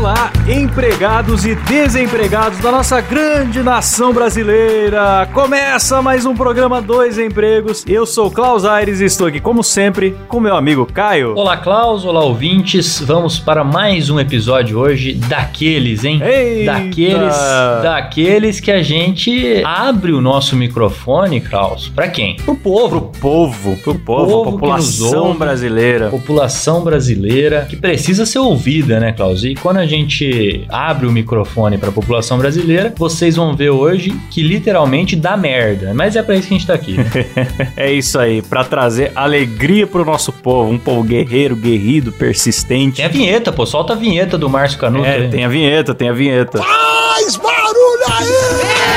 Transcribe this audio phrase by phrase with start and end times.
[0.00, 5.28] Olá, empregados e desempregados da nossa grande nação brasileira!
[5.34, 7.84] Começa mais um programa Dois Empregos.
[7.86, 11.34] Eu sou Klaus Aires e estou aqui, como sempre, com meu amigo Caio.
[11.36, 12.98] Olá, Klaus, olá, ouvintes.
[12.98, 16.18] Vamos para mais um episódio hoje daqueles, hein?
[16.24, 16.72] Eita!
[16.72, 17.36] Daqueles,
[17.82, 21.88] daqueles que a gente abre o nosso microfone, Klaus.
[21.88, 22.36] Para quem?
[22.36, 22.88] Pro povo.
[22.88, 25.38] Pro povo, pro povo, povo que população ouve.
[25.38, 26.08] brasileira.
[26.08, 29.44] População brasileira que precisa ser ouvida, né, Klaus?
[29.44, 34.10] E quando a gente abre o microfone para a população brasileira, vocês vão ver hoje
[34.30, 35.92] que literalmente dá merda.
[35.94, 36.92] Mas é para isso que a gente tá aqui.
[36.92, 37.10] né?
[37.76, 42.96] É isso aí, pra trazer alegria pro nosso povo, um povo guerreiro, guerrido, persistente.
[42.96, 43.66] Tem a vinheta, pô.
[43.66, 45.04] Solta a vinheta do Márcio Canuto.
[45.04, 45.28] É, aí.
[45.28, 46.58] tem a vinheta, tem a vinheta.
[46.58, 48.89] Faz barulho aí!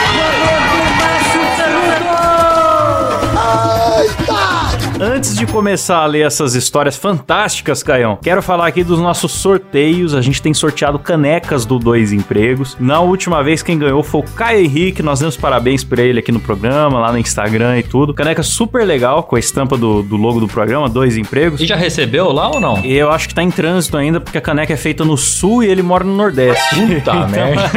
[5.23, 10.13] Antes de começar a ler essas histórias fantásticas, Caião, quero falar aqui dos nossos sorteios.
[10.13, 12.75] A gente tem sorteado canecas do Dois Empregos.
[12.77, 15.01] Na última vez, quem ganhou foi o Caio Henrique.
[15.01, 18.13] Nós demos parabéns pra ele aqui no programa, lá no Instagram e tudo.
[18.13, 21.61] Caneca super legal, com a estampa do, do logo do programa, Dois Empregos.
[21.61, 22.83] E já recebeu lá ou não?
[22.83, 25.67] Eu acho que tá em trânsito ainda, porque a caneca é feita no sul e
[25.67, 26.75] ele mora no nordeste.
[26.75, 27.71] Puta merda.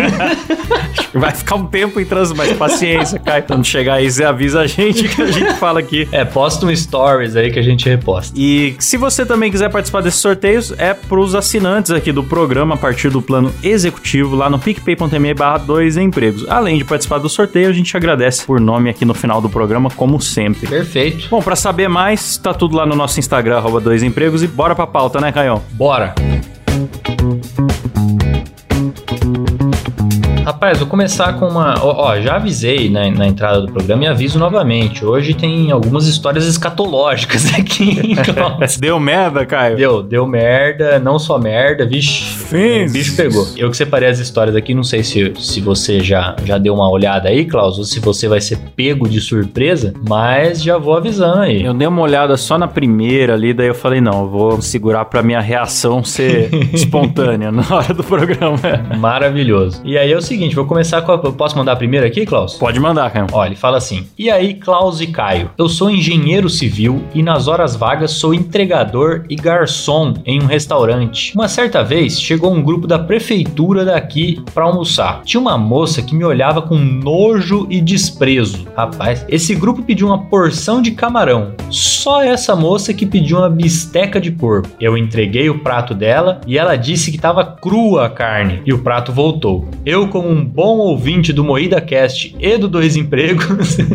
[1.15, 3.45] Vai ficar um tempo em trânsito, mas paciência, Caio.
[3.45, 6.07] Quando chegar aí, você avisa a gente que a gente fala aqui.
[6.13, 8.33] É, posta um stories aí que a gente reposta.
[8.37, 12.79] E se você também quiser participar desses sorteios, é pros assinantes aqui do programa a
[12.79, 16.47] partir do plano executivo lá no picpay.me barra dois empregos.
[16.49, 19.91] Além de participar do sorteio, a gente agradece por nome aqui no final do programa,
[19.91, 20.67] como sempre.
[20.67, 21.29] Perfeito.
[21.31, 24.75] Bom, pra saber mais, tá tudo lá no nosso Instagram, arroba dois empregos, e bora
[24.75, 25.63] pra pauta, né, Caião?
[25.73, 26.15] Bora.
[30.57, 31.75] Rapaz, vou começar com uma.
[31.83, 35.05] Ó, ó, já avisei na, na entrada do programa e aviso novamente.
[35.05, 38.17] Hoje tem algumas histórias escatológicas aqui.
[38.25, 38.79] Klaus.
[38.79, 39.77] Deu merda, Caio?
[39.77, 42.25] Deu, deu merda, não só merda, vixe.
[42.89, 43.47] O bicho pegou.
[43.55, 46.89] Eu que separei as histórias aqui, não sei se, se você já, já deu uma
[46.89, 51.41] olhada aí, Klaus, ou se você vai ser pego de surpresa, mas já vou avisando
[51.41, 51.65] aí.
[51.65, 55.05] Eu dei uma olhada só na primeira ali, daí eu falei, não, eu vou segurar
[55.07, 58.59] pra minha reação ser espontânea na hora do programa.
[58.97, 59.83] Maravilhoso.
[59.85, 61.15] E aí é o seguinte, vou começar com a.
[61.17, 62.55] eu Posso mandar a primeira aqui, Klaus?
[62.55, 63.27] Pode mandar, Caio.
[63.33, 65.51] Olha, ele fala assim: E aí, Klaus e Caio?
[65.59, 71.35] Eu sou engenheiro civil e nas horas vagas sou entregador e garçom em um restaurante.
[71.35, 75.23] Uma certa vez chegou um grupo da prefeitura daqui pra almoçar.
[75.25, 78.67] Tinha uma moça que me olhava com nojo e desprezo.
[78.77, 81.55] Rapaz, esse grupo pediu uma porção de camarão.
[81.71, 84.69] Só essa moça que pediu uma bisteca de porco.
[84.81, 88.79] Eu entreguei o prato dela e ela disse que estava crua a carne e o
[88.79, 89.69] prato voltou.
[89.85, 93.79] Eu, como um bom ouvinte do Moída Cast e do Dois Empregos,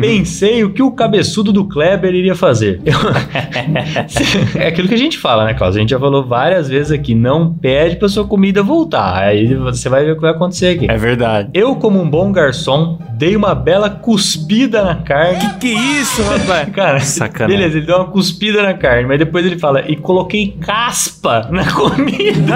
[0.00, 2.80] pensei o que o cabeçudo do Kleber iria fazer.
[2.86, 2.98] Eu-
[4.60, 5.76] é aquilo que a gente fala, né, Klaus?
[5.76, 9.16] A gente já falou várias vezes aqui: não pede pra sua comida voltar.
[9.16, 10.86] Aí você vai ver o que vai acontecer aqui.
[10.90, 11.50] É verdade.
[11.54, 15.54] Eu, como um bom garçom, dei uma bela cuspida na carne.
[15.60, 16.68] Que isso, rapaz?
[16.74, 17.56] Cara, Sacanagem.
[17.58, 21.70] beleza, ele deu uma cuspida na carne, mas depois ele fala, e coloquei caspa na
[21.72, 22.54] comida.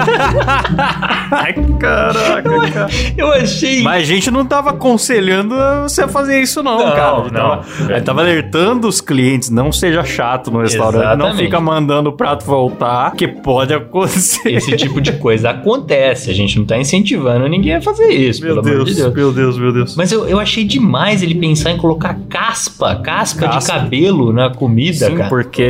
[1.31, 2.87] Ai, caraca, cara.
[3.17, 3.81] Eu achei.
[3.81, 7.11] Mas a gente não tava aconselhando você a fazer isso, não, Não, cara.
[7.17, 7.49] A gente, não.
[7.57, 11.43] Tava, gente tava alertando os clientes, não seja chato no restaurante, não Exatamente.
[11.45, 14.53] fica mandando o prato voltar, que pode acontecer.
[14.53, 16.29] Esse tipo de coisa acontece.
[16.29, 19.13] A gente não tá incentivando ninguém a fazer isso, Meu amor de Deus, Deus.
[19.13, 19.95] meu Deus, meu Deus.
[19.95, 23.73] Mas eu, eu achei demais ele pensar em colocar caspa, casca, de Caspa.
[23.73, 25.29] cabelo na comida, Sim, cara.
[25.29, 25.63] porque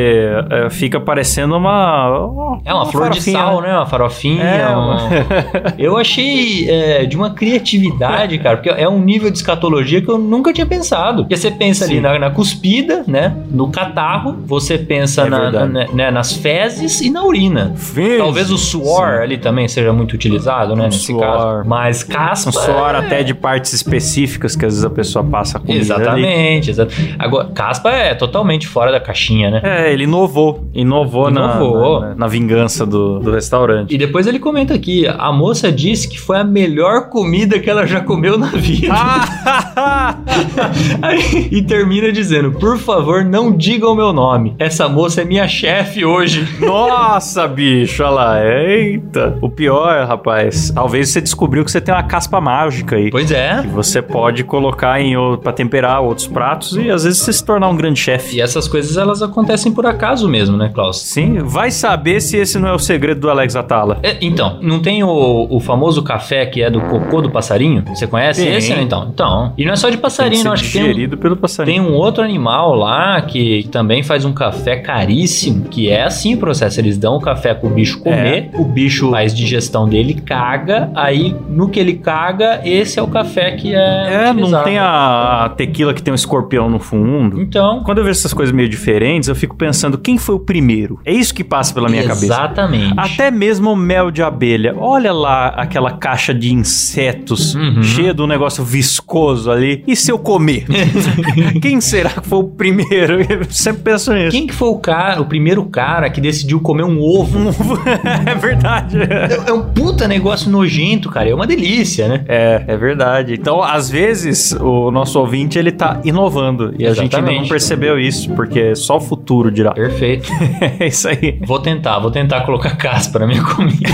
[0.49, 2.59] é, fica parecendo uma.
[2.65, 3.73] É uma, flor de sal, né?
[3.73, 4.43] Uma farofinha.
[4.43, 5.09] É, uma-
[5.77, 10.17] Eu achei é, de uma criatividade, cara, porque é um nível de escatologia que eu
[10.17, 11.23] nunca tinha pensado.
[11.23, 12.01] Porque você pensa ali Sim.
[12.01, 13.35] na, na cuspida, né?
[13.51, 17.73] No catarro, você pensa É na- na- né, nas fezes e na urina.
[17.75, 18.17] Fez.
[18.17, 20.83] Talvez o suor ali também seja muito utilizado, né?
[20.83, 21.21] Um Nesse suor.
[21.21, 21.67] caso.
[21.67, 22.49] Mas caspa.
[22.49, 25.77] Um suor é- até de partes específicas que às vezes a pessoa passa ali.
[25.79, 26.71] Exatamente.
[27.19, 29.61] Agora, caspa é totalmente fora da caixinha, né?
[29.63, 30.67] É, ele inovou.
[30.73, 31.99] Inovou, na- Inovou.
[32.01, 33.93] Na, na vingança do, do restaurante.
[33.93, 37.85] E depois ele comenta aqui: a moça disse que foi a melhor comida que ela
[37.85, 38.93] já comeu na vida.
[38.93, 40.17] Ah!
[41.01, 44.55] Aí- e termina dizendo: Por favor, não diga o meu nome.
[44.59, 46.47] Essa moça é minha chefe hoje.
[46.59, 48.45] Nossa, bicho, olha lá.
[48.45, 49.37] Eita.
[49.41, 53.09] O pior, rapaz, talvez você descobriu que você tem uma caspa mágica aí.
[53.09, 53.61] Pois é.
[53.73, 57.75] Você pode colocar em pra temperar outros pratos e às vezes você se tornar um
[57.75, 58.37] grande chefe.
[58.37, 61.01] E essas coisas elas acontecem por acaso mesmo, né, Klaus?
[61.01, 63.99] Sim, vai saber se esse não é o segredo do Alex Atala.
[64.03, 67.83] É, então, não tem o, o famoso café que é do cocô do passarinho?
[67.87, 68.55] Você conhece Tem.
[68.55, 68.81] esse, né?
[68.81, 69.53] Então, então.
[69.57, 70.53] E não é só de que passarinho, não.
[70.53, 71.83] Acho que tem um, pelo passarinho.
[71.83, 76.37] Tem um outro animal lá que também faz um café caríssimo, que é assim o
[76.37, 76.79] processo.
[76.79, 81.69] Eles dão o café pro bicho comer, o bicho faz digestão dele, caga, aí no
[81.69, 84.13] que ele caga, esse é o café que é.
[84.13, 84.63] É, não utilizado.
[84.65, 87.41] tem a, tequila que tem um escorpião no fundo.
[87.41, 87.81] Então.
[87.83, 90.99] Quando eu vejo essas coisas meio diferentes, eu fico pensando quem foi o primeiro.
[91.05, 92.25] É isso que passa pela minha cabeça.
[92.25, 92.93] Exatamente.
[92.97, 94.75] Até mesmo o mel de abelha.
[94.77, 97.81] Olha lá aquela caixa de insetos Uhum.
[97.83, 99.83] cheia de um negócio viscoso ali.
[99.87, 100.65] E se eu comer?
[101.61, 103.21] Quem será que foi o primeiro?
[103.21, 104.31] Eu sempre penso nisso.
[104.31, 107.39] Quem que foi o cara, o primeiro cara que decidiu comer um ovo?
[108.25, 108.97] é verdade.
[109.01, 111.29] É é um puta negócio nojento, cara.
[111.29, 112.25] É uma delícia, né?
[112.27, 113.33] É, é verdade.
[113.33, 116.73] Então, às vezes, o nosso ouvinte, ele tá inovando.
[116.77, 117.49] E a gente ainda não Exatamente.
[117.49, 119.71] percebeu isso, porque só o futuro dirá.
[119.71, 120.31] Perfeito.
[120.79, 121.39] É isso aí.
[121.45, 123.89] Vou tentar, vou tentar colocar caspa na minha comida.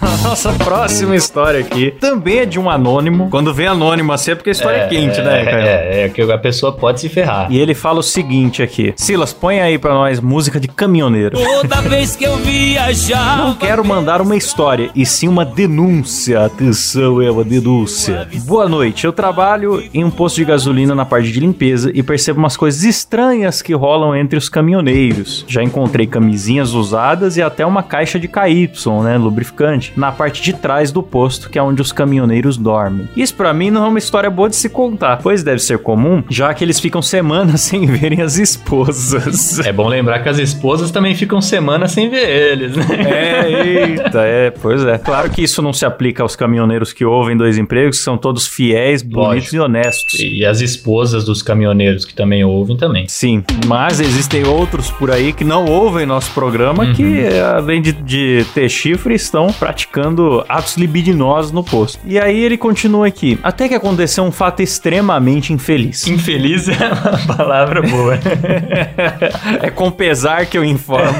[0.00, 3.28] A nossa próxima história aqui também é de um anônimo.
[3.30, 5.66] Quando vem anônimo assim é porque a história é, quente, né, Caio?
[5.66, 7.50] É, é, que a pessoa pode se ferrar.
[7.50, 8.92] E ele fala o seguinte aqui.
[8.96, 11.38] Silas, põe aí pra nós música de caminhoneiro.
[11.38, 13.38] Toda vez que eu viajar.
[13.38, 16.44] Não quero mandar uma história, e sim uma denúncia.
[16.44, 18.28] Atenção, é uma denúncia.
[18.44, 19.04] Boa noite.
[19.04, 22.82] Eu trabalho em um posto de gasolina na parte de limpeza e percebo umas coisas
[22.84, 25.44] estranhas que rolam entre os caminhoneiros.
[25.48, 28.70] Já encontrei camisinhas usadas e até uma caixa de KY,
[29.02, 33.08] né, lubrificante, na parte de trás do posto, que é onde os caminhoneiros dormem.
[33.16, 36.22] Isso pra mim não é uma história boa de se contar, pois deve ser comum,
[36.28, 39.58] já que eles ficam semanas sem verem as esposas.
[39.60, 42.86] É bom lembrar que as esposas também ficam semanas sem ver eles, né?
[43.06, 44.98] É, eita, é, pois é.
[44.98, 48.46] Claro que isso não se aplica aos caminhoneiros que ouvem dois empregos, que são todos
[48.46, 49.56] fiéis, bonitos Lógico.
[49.56, 50.20] e honestos.
[50.20, 53.06] E as esposas dos caminhoneiros que também ouvem também.
[53.08, 58.44] Sim, mas existem outros por aí que não ouvem nosso programa que, além de, de
[58.54, 61.98] ter chifre, estão praticando atos libidinosos no posto.
[62.06, 63.38] E aí ele continua aqui.
[63.42, 66.06] Até que aconteceu um fato extremamente infeliz.
[66.06, 68.14] Infeliz é uma palavra boa.
[69.60, 71.18] é com pesar que eu informo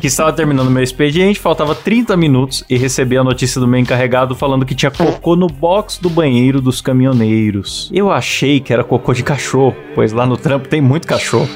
[0.00, 4.34] que estava terminando meu expediente, faltava 30 minutos e recebi a notícia do meu encarregado
[4.34, 7.90] falando que tinha cocô no box do banheiro dos caminhoneiros.
[7.92, 11.48] Eu achei que era cocô de cachorro, pois lá no trampo tem muito cachorro.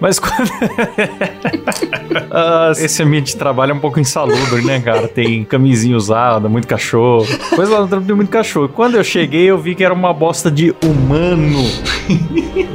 [0.00, 0.50] Mas quando.
[2.32, 5.06] Ah, esse ambiente de trabalho é um pouco insalubre, né, cara?
[5.06, 7.26] Tem camisinha usada, muito cachorro.
[7.54, 8.68] Pois lá no trampo tem muito cachorro.
[8.68, 11.58] Quando eu cheguei, eu vi que era uma bosta de humano.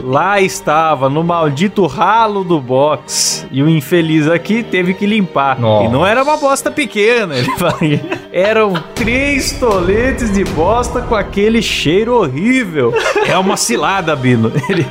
[0.04, 3.48] Lá estava, no maldito ralo do box.
[3.52, 5.60] E o infeliz aqui teve que limpar.
[5.60, 5.88] Nossa.
[5.88, 7.76] E não era uma bosta pequena, ele fala.
[8.32, 12.94] Eram três toletes de bosta com aquele cheiro horrível.
[13.28, 14.52] É uma cilada, Bino.
[14.70, 14.86] Ele,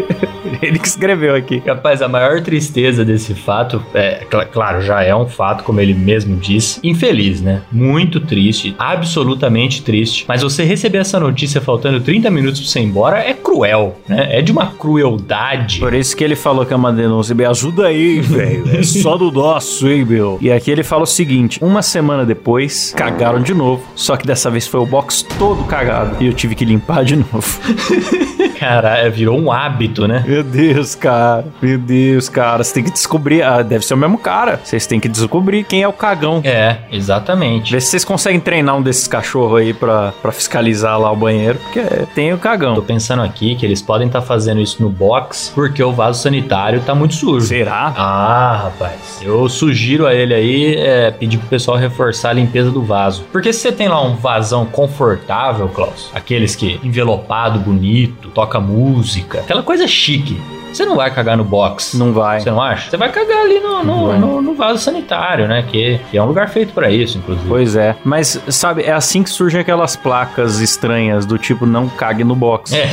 [0.62, 1.62] ele que escreveu aqui.
[1.66, 5.94] Rapaz, a maior tristeza desse fato, é, cl- claro, já é um fato, como ele
[5.94, 7.62] mesmo disse, infeliz, né?
[7.70, 10.24] Muito triste, absolutamente triste.
[10.28, 14.28] Mas você receber essa notícia faltando 30 minutos pra você ir embora é cruel, né?
[14.30, 15.80] É de uma crueldade.
[15.80, 17.34] Por isso que ele falou que é uma denúncia.
[17.34, 18.64] Me ajuda aí, velho.
[18.78, 20.38] É só do nosso, hein, meu.
[20.40, 23.82] E aqui ele fala o seguinte: uma semana depois, cagaram de novo.
[23.94, 26.16] Só que dessa vez foi o box todo cagado.
[26.22, 27.60] E eu tive que limpar de novo.
[28.58, 30.24] Cara, virou um hábito, né?
[30.26, 31.44] Meu Deus, cara.
[31.60, 32.64] Meu Deus, cara.
[32.64, 33.42] Você tem que descobrir.
[33.42, 34.60] Ah, deve ser o mesmo cara.
[34.62, 36.40] Vocês têm que descobrir quem é o cagão.
[36.44, 36.78] É,
[37.16, 37.72] exatamente.
[37.72, 41.58] Vê se vocês conseguem treinar um desses cachorros aí pra, pra fiscalizar lá o banheiro.
[41.58, 41.80] Porque
[42.14, 42.80] tem o Tô cagão.
[42.82, 46.94] pensando aqui que eles podem estar fazendo isso no box porque o vaso sanitário tá
[46.94, 47.46] muito sujo.
[47.46, 47.92] Será?
[47.96, 49.20] Ah, rapaz.
[49.22, 53.24] Eu sugiro a ele aí é, pedir pro pessoal reforçar a limpeza do vaso.
[53.32, 59.40] Porque se você tem lá um vasão confortável, Klaus, aqueles que envelopado, bonito, toca música,
[59.40, 60.40] aquela coisa chique.
[60.74, 61.96] Você não vai cagar no box.
[61.96, 62.40] Não vai.
[62.40, 62.90] Você não acha?
[62.90, 65.62] Você vai cagar ali no, no, no- no vaso sanitário, né?
[65.70, 67.48] Que, que é um lugar feito pra isso, inclusive.
[67.48, 67.96] Pois é.
[68.04, 72.74] Mas, sabe, é assim que surgem aquelas placas estranhas do tipo não cague no box.
[72.74, 72.88] É.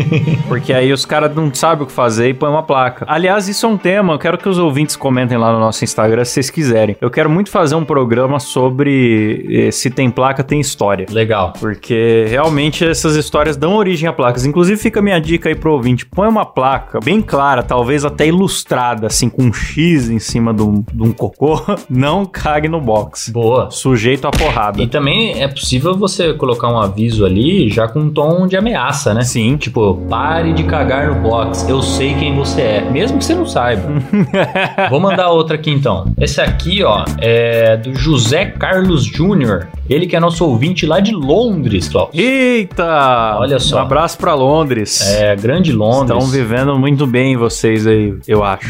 [0.48, 3.04] Porque aí os caras não sabem o que fazer e põem uma placa.
[3.08, 6.24] Aliás, isso é um tema, eu quero que os ouvintes comentem lá no nosso Instagram
[6.24, 6.96] se vocês quiserem.
[7.00, 11.06] Eu quero muito fazer um programa sobre eh, se tem placa, tem história.
[11.10, 11.52] Legal.
[11.58, 14.44] Porque realmente essas histórias dão origem a placas.
[14.46, 18.26] Inclusive, fica a minha dica aí pro ouvinte: põe uma placa bem clara, talvez até
[18.26, 22.80] ilustrada, assim, com um X em cima de um, de um cocô, não cague no
[22.80, 23.30] box.
[23.30, 23.70] Boa.
[23.70, 24.80] Sujeito a porrada.
[24.82, 29.12] E também é possível você colocar um aviso ali já com um tom de ameaça,
[29.12, 29.22] né?
[29.22, 29.56] Sim.
[29.56, 33.46] Tipo, pare de cagar no box, eu sei quem você é, mesmo que você não
[33.46, 33.88] saiba.
[34.90, 36.06] Vou mandar outra aqui então.
[36.18, 39.68] Esse aqui, ó, é do José Carlos Júnior.
[39.88, 42.10] Ele que é nosso ouvinte lá de Londres, Klaus.
[42.12, 43.36] Eita!
[43.38, 43.76] Olha só.
[43.76, 45.00] Um abraço pra Londres.
[45.00, 46.16] É, grande Londres.
[46.22, 48.68] Estão vivendo muito bem vocês aí, eu acho.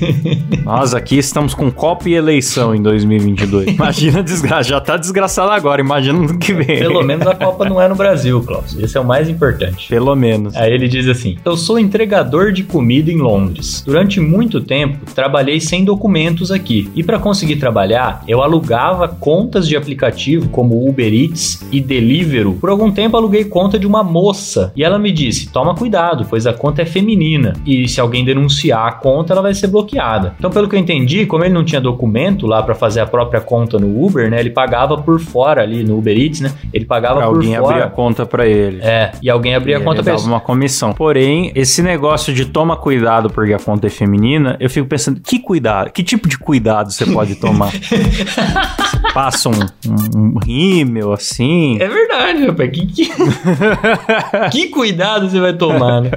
[0.64, 3.68] Nós aqui estamos com copo e eleição em 2022.
[3.68, 4.70] Imagina a desgraça.
[4.70, 6.78] Já tá desgraçado agora, imagina no que vem.
[6.78, 8.76] Pelo menos a Copa não é no Brasil, Klaus.
[8.78, 9.88] Esse é o mais importante.
[9.88, 10.56] Pelo menos.
[10.56, 13.82] Aí ele diz assim: Eu sou entregador de comida em Londres.
[13.84, 16.90] Durante muito tempo, trabalhei sem documentos aqui.
[16.94, 22.54] E para conseguir trabalhar, eu alugava contas de aplicativo como Uber Eats e Deliveroo.
[22.54, 24.72] Por algum tempo, aluguei conta de uma moça.
[24.74, 27.52] E ela me disse: Toma cuidado, pois a conta é feminina.
[27.66, 30.34] E se alguém denunciar a conta, ela vai ser bloqueada.
[30.38, 33.40] Então, pelo que eu entendi, como ele não tinha documento lá para fazer a própria
[33.40, 34.40] conta no Uber, né?
[34.40, 36.52] Ele pagava por fora ali no Uber Eats, né?
[36.72, 37.84] Ele pagava Pra por alguém fora.
[37.84, 38.80] a conta pra ele.
[38.82, 40.32] É, e alguém abria E a conta ele pra dava ele.
[40.32, 40.92] uma comissão.
[40.92, 45.38] Porém, esse negócio de toma cuidado porque a conta é feminina, eu fico pensando, que
[45.38, 45.90] cuidado?
[45.90, 47.70] Que tipo de cuidado você pode tomar?
[49.12, 51.76] Passa um, um, um rímel assim?
[51.80, 52.70] É verdade, rapaz.
[52.70, 53.10] Que, que...
[54.50, 56.10] que cuidado você vai tomar, né?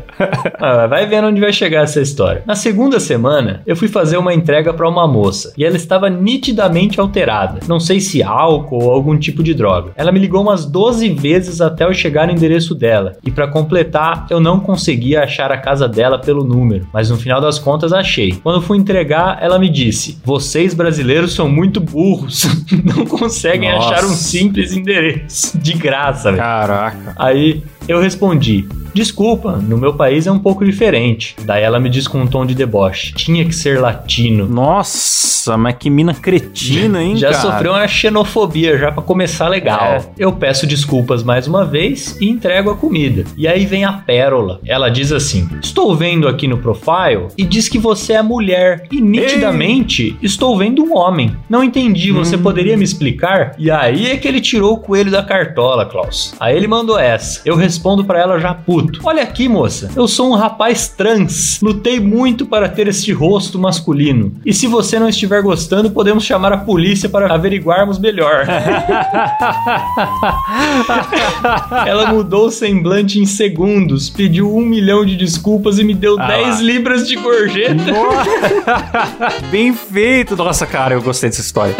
[0.59, 2.43] Ah, vai vendo onde vai chegar essa história.
[2.45, 6.99] Na segunda semana, eu fui fazer uma entrega pra uma moça e ela estava nitidamente
[6.99, 7.59] alterada.
[7.67, 9.91] Não sei se álcool ou algum tipo de droga.
[9.95, 13.17] Ela me ligou umas 12 vezes até eu chegar no endereço dela.
[13.23, 17.41] E pra completar, eu não conseguia achar a casa dela pelo número, mas no final
[17.41, 18.33] das contas achei.
[18.43, 22.45] Quando fui entregar, ela me disse: "Vocês brasileiros são muito burros,
[22.83, 23.95] não conseguem Nossa.
[23.95, 27.13] achar um simples endereço de graça, velho." Caraca.
[27.17, 31.35] Aí eu respondi: Desculpa, no meu país é um pouco diferente.
[31.43, 34.47] Daí ela me diz com um tom de deboche: Tinha que ser latino.
[34.47, 37.41] Nossa, mas que mina cretina, hein, Já cara?
[37.41, 39.81] sofreu uma xenofobia, já pra começar legal.
[39.93, 40.05] É.
[40.17, 43.23] Eu peço desculpas mais uma vez e entrego a comida.
[43.37, 44.59] E aí vem a pérola.
[44.65, 48.83] Ela diz assim: Estou vendo aqui no profile e diz que você é mulher.
[48.91, 51.35] E nitidamente estou vendo um homem.
[51.49, 52.41] Não entendi, você Hum.
[52.43, 53.53] poderia me explicar?
[53.57, 56.33] E aí é que ele tirou o coelho da cartola, Klaus.
[56.39, 57.41] Aí ele mandou essa.
[57.45, 58.99] Eu respondo pra ela já puto.
[59.03, 59.91] Olha aqui, moça.
[59.95, 61.59] Eu sou um rapaz trans.
[61.61, 64.31] Lutei muito para ter este rosto masculino.
[64.43, 68.45] E se você não estiver gostando, podemos chamar a polícia para averiguarmos melhor.
[71.85, 76.27] Ela mudou o semblante em segundos, pediu um milhão de desculpas e me deu Ah
[76.27, 76.61] 10 lá.
[76.63, 77.75] libras de gorjeta.
[79.51, 80.35] Bem feito.
[80.35, 81.75] Nossa, cara, eu gostei dessa história.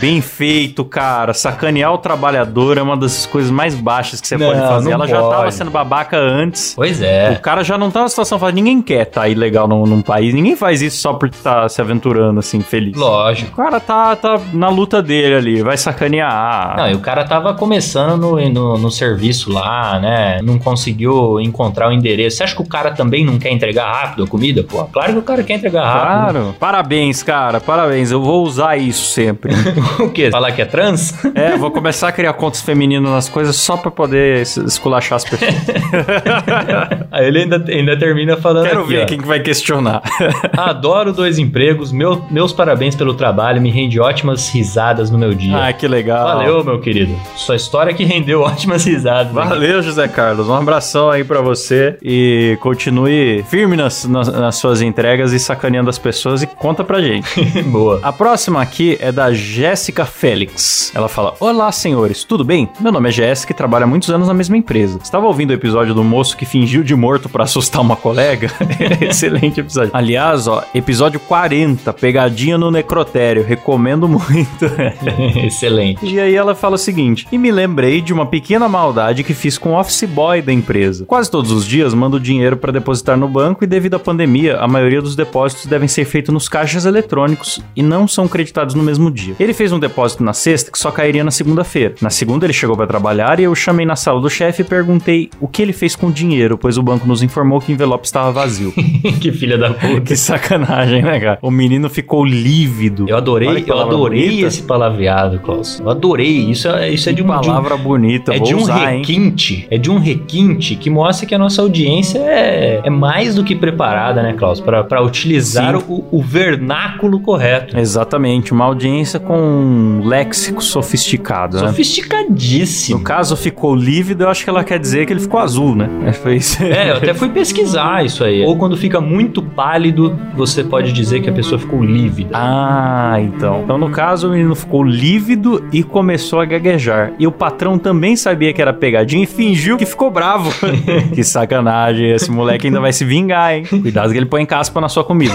[0.00, 1.32] Bem feito, cara.
[1.32, 4.89] Sacanear o trabalhador é uma das coisas mais baixas que você Não, pode fazer.
[4.98, 5.36] Não Ela já pode.
[5.36, 6.74] tava sendo babaca antes.
[6.74, 7.32] Pois é.
[7.32, 8.54] O cara já não tá na situação fácil.
[8.54, 10.34] Ninguém quer tá ilegal num, num país.
[10.34, 12.96] Ninguém faz isso só porque tá se aventurando assim, feliz.
[12.96, 13.52] Lógico.
[13.52, 15.62] O cara tá, tá na luta dele ali.
[15.62, 16.76] Vai sacanear.
[16.76, 20.40] Não, e o cara tava começando no, no, no serviço lá, né?
[20.42, 22.38] Não conseguiu encontrar o endereço.
[22.38, 24.62] Você acha que o cara também não quer entregar rápido a comida?
[24.62, 26.32] Pô, claro que o cara quer entregar rápido.
[26.32, 26.56] Claro.
[26.58, 27.60] Parabéns, cara.
[27.60, 28.10] Parabéns.
[28.10, 29.52] Eu vou usar isso sempre.
[30.00, 30.30] O quê?
[30.30, 31.12] Falar que é trans?
[31.34, 34.44] é, vou começar a criar contas femininas nas coisas só pra poder
[34.80, 35.54] esculachar as pessoas.
[37.12, 39.06] Aí ele ainda, ainda termina falando Quero aqui, ver ó.
[39.06, 40.02] quem que vai questionar.
[40.56, 41.92] Adoro dois empregos.
[41.92, 43.60] Meu, meus parabéns pelo trabalho.
[43.60, 45.66] Me rende ótimas risadas no meu dia.
[45.68, 46.24] ah, que legal.
[46.38, 47.14] Valeu, meu querido.
[47.36, 49.36] Sua história que rendeu ótimas risadas.
[49.36, 49.48] aqui.
[49.48, 50.48] Valeu, José Carlos.
[50.48, 55.90] Um abração aí pra você e continue firme nas, nas, nas suas entregas e sacaneando
[55.90, 57.40] as pessoas e conta pra gente.
[57.64, 58.00] Boa.
[58.02, 60.92] A próxima aqui é da Jéssica Félix.
[60.94, 62.68] Ela fala: Olá, senhores, tudo bem?
[62.80, 64.98] Meu nome é Jéssica e trabalho há muitos anos na mesma empresa.
[65.02, 68.50] Estava ouvindo o episódio do moço que fingiu de morto pra assustar uma colega?
[69.00, 69.90] Excelente episódio.
[69.92, 73.44] Aliás, ó, episódio 40, pegadinha no necrotério.
[73.44, 74.66] Recomendo muito.
[75.44, 76.06] Excelente.
[76.06, 79.58] E aí ela fala o seguinte: E me lembrei de uma pequena maldade que fiz
[79.58, 81.04] com o office boy da empresa.
[81.06, 84.68] Quase todos os dias mando dinheiro para depositar no banco e devido à pandemia, a
[84.68, 89.10] maioria dos depósitos devem ser feitos nos caixas eletrônicos e não são creditados no mesmo
[89.10, 89.34] dia.
[89.40, 91.94] Ele fez um depósito na sexta que só cairia na segunda-feira.
[92.00, 95.30] Na segunda ele chegou para trabalhar e eu chamei na sala do chefe e perguntei
[95.40, 98.06] o que ele fez com o dinheiro, pois o banco nos informou que o envelope
[98.06, 98.72] estava vazio.
[99.20, 100.00] que filha da puta.
[100.00, 101.38] que sacanagem, né, cara?
[101.42, 103.06] O menino ficou lívido.
[103.08, 104.46] Eu adorei, eu palavra adorei bonita.
[104.48, 105.78] esse palavreado, Klaus.
[105.80, 106.50] Eu adorei.
[106.50, 108.92] Isso é, isso é de Que um, de um- palavra bonita, é de um usar,
[108.92, 108.98] hein?
[108.98, 113.44] requinte, é de um requinte que mostra que a nossa audiência é, é mais do
[113.44, 114.60] que preparada, né, Klaus?
[114.60, 117.78] Pra pra utilizar o, o vernáculo correto.
[117.78, 121.68] Exatamente, uma audiência com um léxico sofisticado, né?
[121.68, 122.98] Sofisticadíssimo.
[122.98, 125.88] No caso, ficou lívido, eu acho que ela quer dizer que ele ficou azul, né?
[126.06, 126.62] É, Foi isso.
[126.70, 128.44] É, eu até fui pesquisar isso aí.
[128.44, 132.30] Ou quando fica muito pálido, você pode dizer que a pessoa ficou lívida.
[132.32, 133.62] Ah, então.
[133.64, 137.12] Então, no caso, o menino ficou lívido e começou a gaguejar.
[137.18, 140.50] E o patrão também sabia que era pegadinha e fingiu que ficou bravo.
[141.14, 143.64] que sacanagem, esse moleque ainda vai se vingar, hein?
[143.64, 145.34] Cuidado que ele põe caspa na sua comida.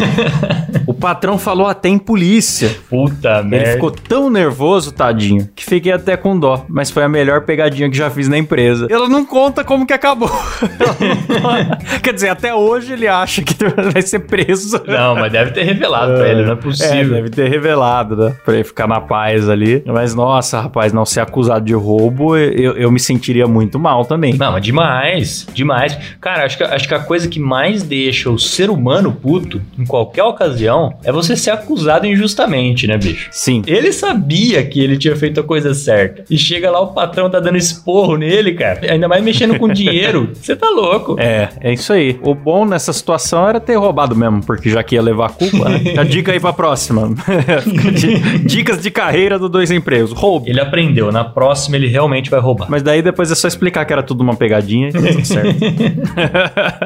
[0.87, 2.75] o patrão falou até em polícia.
[2.89, 3.71] Puta Ele merda.
[3.73, 6.65] ficou tão nervoso, tadinho, que fiquei até com dó.
[6.67, 8.87] Mas foi a melhor pegadinha que já fiz na empresa.
[8.89, 10.29] Ela não conta como que acabou.
[12.01, 13.53] Quer dizer, até hoje ele acha que
[13.93, 14.81] vai ser preso.
[14.87, 17.09] Não, mas deve ter revelado pra ele, não é É, possível.
[17.15, 18.35] deve ter revelado, né?
[18.43, 19.83] Pra ele ficar na paz ali.
[19.85, 24.33] Mas, nossa, rapaz, não ser acusado de roubo, eu, eu me sentiria muito mal também.
[24.35, 25.97] Não, mas demais, demais.
[26.19, 29.85] Cara, acho que, acho que a coisa que mais deixa o ser humano puto, em
[29.85, 33.29] qualquer ocasião, é você ser acusado injustamente, né, bicho?
[33.31, 33.61] Sim.
[33.67, 36.23] Ele sabia que ele tinha feito a coisa certa.
[36.29, 38.91] E chega lá, o patrão tá dando esporro nele, cara.
[38.91, 40.29] Ainda mais mexendo com dinheiro.
[40.35, 41.15] Você tá louco.
[41.19, 42.19] É, é isso aí.
[42.21, 45.69] O bom nessa situação era ter roubado mesmo, porque já que ia levar a culpa,
[45.69, 45.95] né?
[45.97, 47.09] A dica aí pra próxima.
[48.45, 50.11] Dicas de carreira do Dois Empregos.
[50.11, 50.49] Roube.
[50.49, 52.69] Ele aprendeu, na próxima ele realmente vai roubar.
[52.69, 55.55] Mas daí depois é só explicar que era tudo uma pegadinha e tá tudo certo.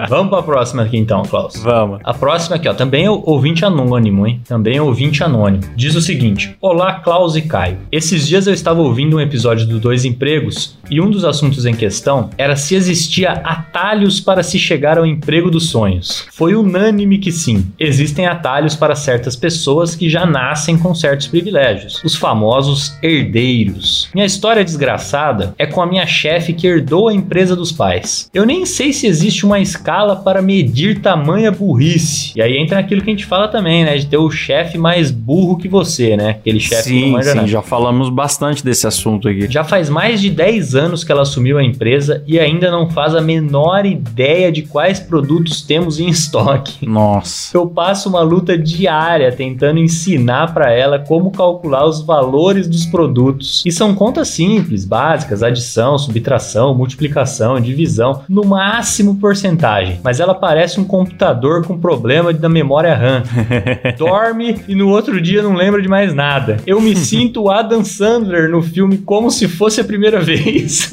[0.07, 1.55] Vamos pra próxima aqui então, Klaus.
[1.61, 1.99] Vamos.
[2.03, 4.41] A próxima aqui, ó, também é ouvinte anônimo, hein?
[4.47, 5.63] Também é ouvinte anônimo.
[5.75, 7.77] Diz o seguinte: Olá, Klaus e Caio.
[7.91, 11.73] Esses dias eu estava ouvindo um episódio do Dois Empregos e um dos assuntos em
[11.73, 16.25] questão era se existia atalhos para se chegar ao emprego dos sonhos.
[16.31, 17.65] Foi unânime que sim.
[17.79, 24.09] Existem atalhos para certas pessoas que já nascem com certos privilégios, os famosos herdeiros.
[24.13, 28.29] Minha história desgraçada é com a minha chefe que herdou a empresa dos pais.
[28.33, 32.33] Eu nem sei se existe uma escala para medir tamanha burrice.
[32.35, 33.97] E aí entra naquilo que a gente fala também, né?
[33.97, 36.31] De ter o chefe mais burro que você, né?
[36.31, 37.47] Aquele chefe que não Sim, sim, nada.
[37.47, 39.47] já falamos bastante desse assunto aqui.
[39.49, 43.15] Já faz mais de 10 anos que ela assumiu a empresa e ainda não faz
[43.15, 46.85] a menor ideia de quais produtos temos em estoque.
[46.85, 47.55] Nossa.
[47.57, 53.63] Eu passo uma luta diária tentando ensinar para ela como calcular os valores dos produtos.
[53.65, 59.99] E são contas simples, básicas, adição, subtração, multiplicação, divisão, no máximo porcentagem.
[60.03, 63.23] Mas ela parece um computador com problema da memória RAM.
[63.97, 66.57] Dorme e no outro dia não lembra de mais nada.
[66.65, 70.91] Eu me sinto o Adam Sandler no filme como se fosse a primeira vez.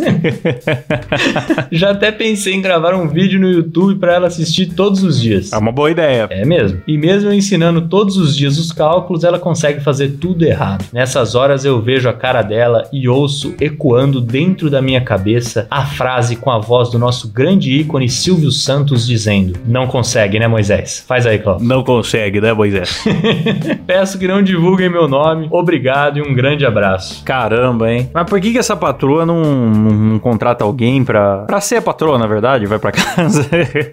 [1.70, 5.52] Já até pensei em gravar um vídeo no YouTube para ela assistir todos os dias.
[5.52, 6.26] É uma boa ideia.
[6.30, 6.80] É mesmo.
[6.86, 10.84] E mesmo eu ensinando todos os dias os cálculos, ela consegue fazer tudo errado.
[10.92, 15.84] Nessas horas eu vejo a cara dela e ouço ecoando dentro da minha cabeça a
[15.84, 21.04] frase com a voz do nosso grande ícone Silvio Santos dizendo: Não consegue, né, Moisés?
[21.06, 21.66] Faz aí, Cláudio.
[21.66, 22.65] Não consegue, né, Moisés?
[23.86, 25.48] Peço que não divulguem meu nome.
[25.50, 27.22] Obrigado e um grande abraço.
[27.24, 28.10] Caramba, hein?
[28.12, 31.82] Mas por que, que essa patroa não, não, não contrata alguém pra, pra ser a
[31.82, 32.66] patroa, na verdade?
[32.66, 33.46] Vai pra casa.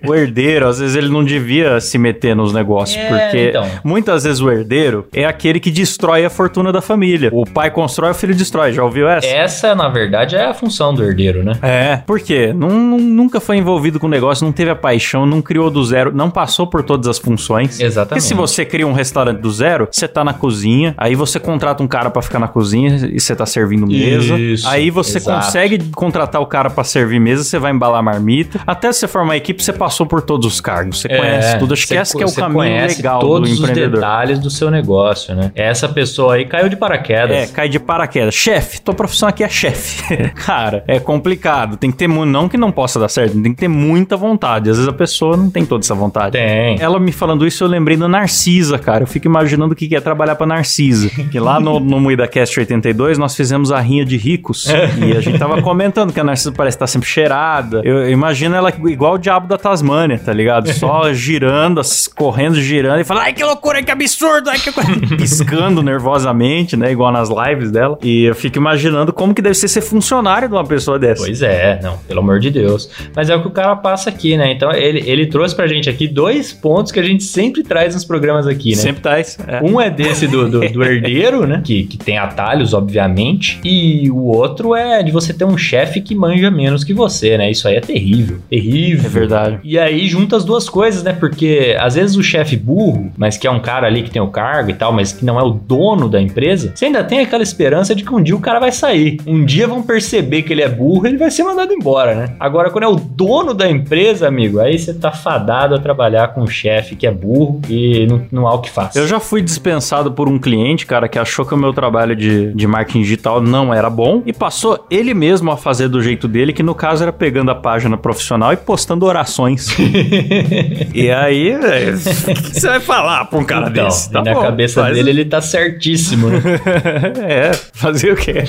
[0.07, 3.65] o herdeiro, às vezes ele não devia se meter nos negócios, É, porque então.
[3.83, 7.29] muitas vezes o herdeiro é aquele que destrói a fortuna da família.
[7.33, 8.73] O pai constrói, o filho destrói.
[8.73, 9.27] Já ouviu essa?
[9.27, 11.53] Essa, na verdade, é a função do herdeiro, né?
[11.61, 12.51] É, por quê?
[12.53, 15.83] Nun- nun- nunca foi envolvido com o negócio, não teve a paixão, não criou do
[15.83, 17.79] zero, não passou por todas as funções.
[17.79, 18.09] Exatamente.
[18.09, 21.81] Porque se você cria um restaurante do zero, você tá na cozinha, aí você contrata
[21.83, 24.37] um cara pra ficar na cozinha e você tá servindo mesa.
[24.37, 25.45] Isso, aí você exato.
[25.45, 28.59] consegue contratar o cara pra servir mesa, você vai embalar a marmita.
[28.65, 31.01] Até você formar a equipe, você passou por todos os cargos.
[31.01, 31.73] Você conhece tudo.
[31.73, 33.95] Acho que você esse que é o você caminho legal todos do os empreendedor.
[33.99, 35.51] detalhes do seu negócio, né?
[35.55, 37.35] Essa pessoa aí caiu de paraquedas.
[37.35, 38.33] É, cai de paraquedas.
[38.33, 40.03] Chefe, tua profissão aqui é chefe.
[40.35, 41.77] Cara, é complicado.
[41.77, 44.69] Tem que ter mu- não que não possa dar certo, tem que ter muita vontade.
[44.69, 46.31] Às vezes a pessoa não tem toda essa vontade.
[46.33, 46.77] Tem.
[46.79, 48.07] Ela me falando isso, eu lembrei da
[48.53, 49.03] Narcisa, cara.
[49.03, 51.09] Eu fico imaginando o que é trabalhar pra Narcisa.
[51.31, 54.67] Que lá no, no Moída Cast 82, nós fizemos a rinha de ricos.
[54.97, 57.81] e a gente tava comentando que a Narcisa parece estar sempre cheirada.
[57.83, 60.71] Eu, eu imagino ela igual o diabo da Tasmânia, tá ligado?
[60.73, 61.81] Só girando,
[62.15, 62.99] correndo, girando.
[63.01, 64.71] E fala, ai que loucura, que absurdo, ai que.
[65.17, 66.91] Piscando nervosamente, né?
[66.91, 67.97] Igual nas lives dela.
[68.03, 71.23] E eu fico imaginando como que deve ser ser funcionário de uma pessoa dessa.
[71.23, 72.89] Pois é, não, pelo amor de Deus.
[73.15, 74.51] Mas é o que o cara passa aqui, né?
[74.51, 78.05] Então ele, ele trouxe pra gente aqui dois pontos que a gente sempre traz nos
[78.05, 78.75] programas aqui, né?
[78.75, 79.37] Sempre tá isso.
[79.47, 79.61] É.
[79.61, 81.61] Um é desse do, do, do herdeiro, né?
[81.63, 83.59] Que, que tem atalhos, obviamente.
[83.63, 87.49] E o outro é de você ter um chefe que manja menos que você, né?
[87.51, 88.39] Isso aí é terrível.
[88.49, 89.05] Terrível.
[89.05, 89.59] É verdade.
[89.63, 91.13] E aí junta as duas coisas, né?
[91.13, 94.27] Porque às vezes o chefe burro, mas que é um cara ali que tem o
[94.27, 97.43] cargo e tal, mas que não é o dono da empresa, você ainda tem aquela
[97.43, 99.19] esperança de que um dia o cara vai sair.
[99.25, 102.35] Um dia vão perceber que ele é burro e ele vai ser mandado embora, né?
[102.39, 106.41] Agora, quando é o dono da empresa, amigo, aí você tá fadado a trabalhar com
[106.41, 108.97] um chefe que é burro e não, não há o que faça.
[108.97, 112.51] Eu já fui dispensado por um cliente, cara, que achou que o meu trabalho de,
[112.53, 116.51] de marketing digital não era bom e passou ele mesmo a fazer do jeito dele,
[116.51, 119.67] que no caso era pegando a página profissional e postando orações.
[120.93, 124.09] e aí, velho, o que você vai falar pra um cara então, desse?
[124.09, 126.41] e na bom, cabeça faz- dele ele tá certíssimo, né?
[127.29, 128.43] é, fazer o quê?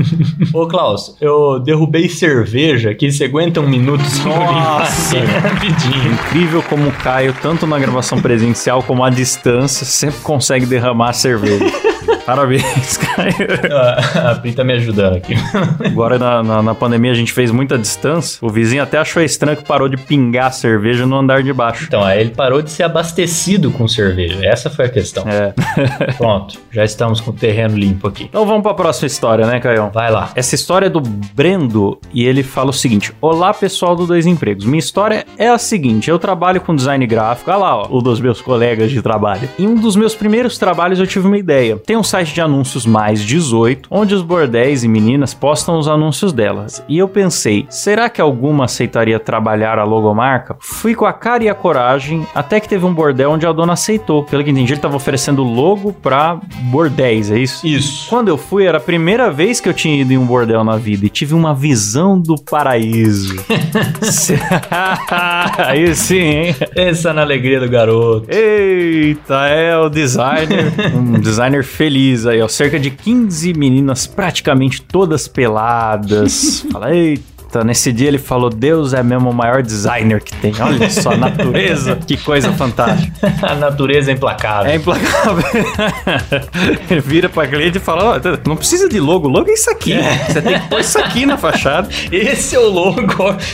[0.52, 5.18] Ô, Klaus, eu derrubei cerveja aqui, você aguenta um minuto só Nossa.
[5.18, 6.12] rapidinho.
[6.12, 11.64] Incrível como o Caio, tanto na gravação presencial como à distância, sempre consegue derramar cerveja.
[12.24, 13.34] Parabéns, Caio.
[13.72, 15.34] Ah, a Pri tá me ajudando aqui.
[15.84, 18.38] Agora na, na, na pandemia a gente fez muita distância.
[18.42, 21.84] O vizinho até achou estranho que parou de pingar cerveja no andar de baixo.
[21.84, 24.38] Então, aí ele parou de ser abastecido com cerveja.
[24.44, 25.24] Essa foi a questão.
[25.26, 25.52] É.
[26.16, 28.24] Pronto, já estamos com o terreno limpo aqui.
[28.24, 29.90] Então vamos pra próxima história, né, Caião?
[29.90, 30.30] Vai lá.
[30.34, 34.64] Essa história é do Brendo e ele fala o seguinte: Olá, pessoal do Dois Empregos.
[34.64, 37.50] Minha história é a seguinte: eu trabalho com design gráfico.
[37.50, 39.48] Olha lá, ó, um dos meus colegas de trabalho.
[39.58, 41.76] Em um dos meus primeiros trabalhos eu tive uma ideia.
[41.76, 46.32] Tem um site de anúncios mais 18, onde os bordéis e meninas postam os anúncios
[46.32, 46.82] delas.
[46.88, 50.56] E eu pensei: será que alguma aceitaria trabalhar a logomarca?
[50.58, 53.74] Fui com a cara e a coragem, até que teve um bordel onde a dona
[53.74, 54.24] aceitou.
[54.24, 57.64] Pelo que entendi, ele tava oferecendo logo pra bordéis, é isso?
[57.64, 58.08] Isso.
[58.08, 60.76] Quando eu fui, era a primeira vez que eu tinha ido em um bordel na
[60.76, 63.36] vida e tive uma visão do paraíso.
[65.58, 66.56] Aí sim, hein?
[66.74, 68.26] Pensa na alegria do garoto.
[68.28, 72.48] Eita, é o designer, um designer feliz aí, ó.
[72.48, 76.64] Cerca de 15 meninas, praticamente todas peladas.
[76.72, 77.39] Fala, eita.
[77.64, 80.52] Nesse dia ele falou: Deus é mesmo o maior designer que tem.
[80.60, 83.12] Olha só, a natureza, que coisa fantástica.
[83.42, 84.70] a natureza é implacável.
[84.70, 85.44] É implacável.
[86.90, 89.94] Ele vira pra cliente e fala: "Ó, não precisa de logo, logo é isso aqui.
[90.26, 91.88] Você tem que pôr isso aqui na fachada.
[92.10, 93.00] Esse é o logo.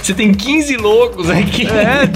[0.02, 1.66] Você tem 15 logos aqui.
[1.66, 2.06] É.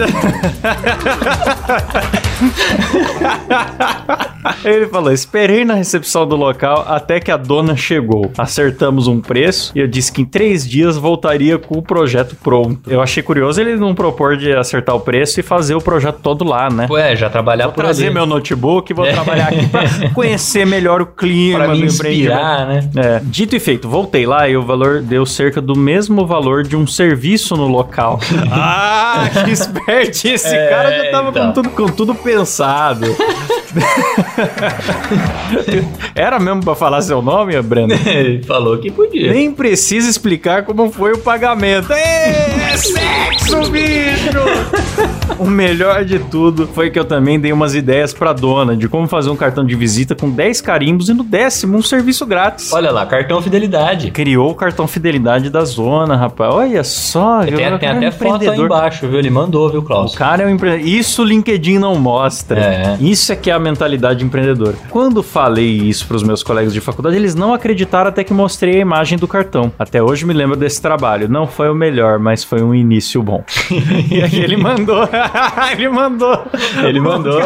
[4.64, 8.30] Ele falou: esperei na recepção do local até que a dona chegou.
[8.36, 12.90] Acertamos um preço e eu disse que em três dias voltaria com o projeto pronto.
[12.90, 16.44] Eu achei curioso ele não propor de acertar o preço e fazer o projeto todo
[16.44, 16.88] lá, né?
[16.90, 18.14] Ué, já trabalhar Vou por trazer ali.
[18.14, 22.32] meu notebook, vou trabalhar aqui pra conhecer melhor o clima Pra me do empreendimento.
[22.32, 22.90] inspirar, né?
[22.96, 23.20] É.
[23.22, 26.88] Dito e feito, voltei lá e o valor deu cerca do mesmo valor de um
[26.88, 28.18] serviço no local.
[28.50, 30.26] ah, que esperto!
[30.26, 31.46] Esse É, cara já tava então.
[31.46, 33.06] com, tudo, com tudo pensado.
[36.14, 37.94] Era mesmo pra falar seu nome, Breno?
[38.06, 39.32] Ele falou que podia.
[39.32, 41.92] Nem precisa explicar como foi o pagamento.
[41.92, 44.30] Ê, sexo, bicho!
[45.38, 49.08] O melhor de tudo foi que eu também dei umas ideias pra dona de como
[49.08, 52.72] fazer um cartão de visita com 10 carimbos e no décimo um serviço grátis.
[52.72, 54.10] Olha lá, cartão fidelidade.
[54.10, 56.54] Criou o cartão fidelidade da zona, rapaz.
[56.54, 57.40] Olha só.
[57.40, 59.18] Tem, o tem é até foto aí embaixo, viu?
[59.18, 60.14] Ele mandou, viu, O Klaus?
[60.14, 60.86] cara é um empreendedor.
[60.86, 62.60] Isso o LinkedIn não mostra.
[62.60, 62.96] É.
[63.00, 64.76] Isso é que é a mentalidade empreendedora.
[64.88, 68.80] Quando falei isso pros meus colegas de faculdade, eles não acreditaram até que mostrei a
[68.80, 69.72] imagem do cartão.
[69.78, 71.28] Até hoje me lembro desse trabalho.
[71.28, 73.44] Não foi o melhor, mas foi um início bom.
[74.10, 75.08] e aí ele mandou.
[75.72, 76.46] ele mandou.
[76.82, 77.40] Ele mandou.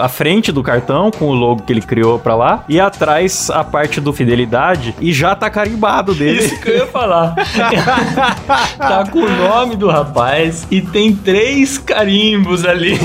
[0.00, 3.62] A frente do cartão com o logo que ele criou pra lá e atrás a
[3.64, 6.40] parte do fidelidade e já tá carimbado dele.
[6.40, 7.34] Isso que eu ia falar.
[8.78, 12.98] tá com o nome do rapaz e tem três carimbos ali.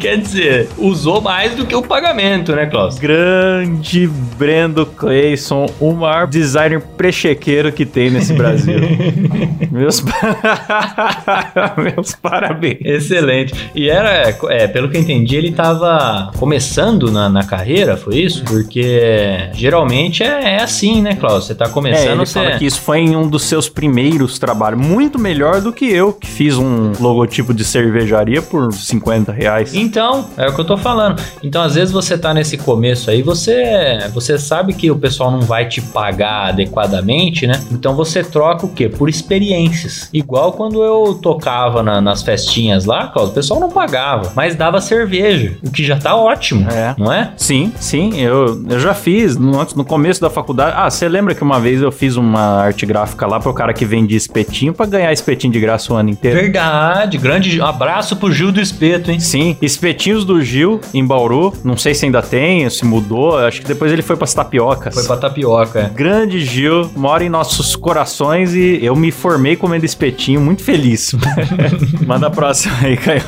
[0.00, 2.98] Quer dizer, usou mais do que o pagamento, né, Klaus?
[2.98, 4.06] Grande
[4.38, 8.80] Brendo Clayson, o maior designer prechequeiro que tem nesse Brasil.
[9.72, 10.04] meus,
[11.78, 12.76] meus parabéns.
[12.82, 13.54] Excelente.
[13.74, 18.44] E era, é, pelo que eu entendi, ele tava começando na, na carreira, foi isso?
[18.44, 21.46] Porque geralmente é, é assim, né, Klaus?
[21.46, 22.34] Você tá É, começando, ele você...
[22.34, 24.78] fala que isso foi em um dos seus primeiros trabalhos.
[24.86, 29.74] Muito melhor do que eu, que fiz um logotipo de cervejaria por 50 reais.
[29.74, 31.22] Então, é o que eu tô falando.
[31.42, 35.40] Então, às vezes você tá nesse começo aí, você, você sabe que o pessoal não
[35.42, 37.60] vai te pagar adequadamente, né?
[37.70, 38.88] Então você troca o quê?
[38.88, 40.08] Por experiências.
[40.12, 45.56] Igual quando eu tocava na- nas festinhas lá, o pessoal não pagava, mas dava cerveja,
[45.62, 46.94] o que já tá ótimo, É.
[46.98, 47.32] não é?
[47.36, 50.74] Sim, sim, eu, eu já fiz no, antes- no começo da faculdade.
[50.76, 53.84] Ah, você lembra que uma vez eu fiz uma arte gráfica lá pro cara que
[53.84, 56.38] vendia espetinho pra ganhar espetinho de graça o ano inteiro?
[56.40, 59.20] Verdade, grande abraço pro Gil do Espeto, hein?
[59.20, 61.52] Sim, espetinhos do Gil em Bauru.
[61.76, 63.36] Não sei se ainda tem, se mudou.
[63.36, 64.94] Acho que depois ele foi pras tapiocas.
[64.94, 65.80] Foi pra tapioca.
[65.80, 65.88] é.
[65.90, 71.14] Grande Gil, mora em nossos corações e eu me formei comendo espetinho, muito feliz.
[72.06, 73.20] Manda a próxima aí, Caio.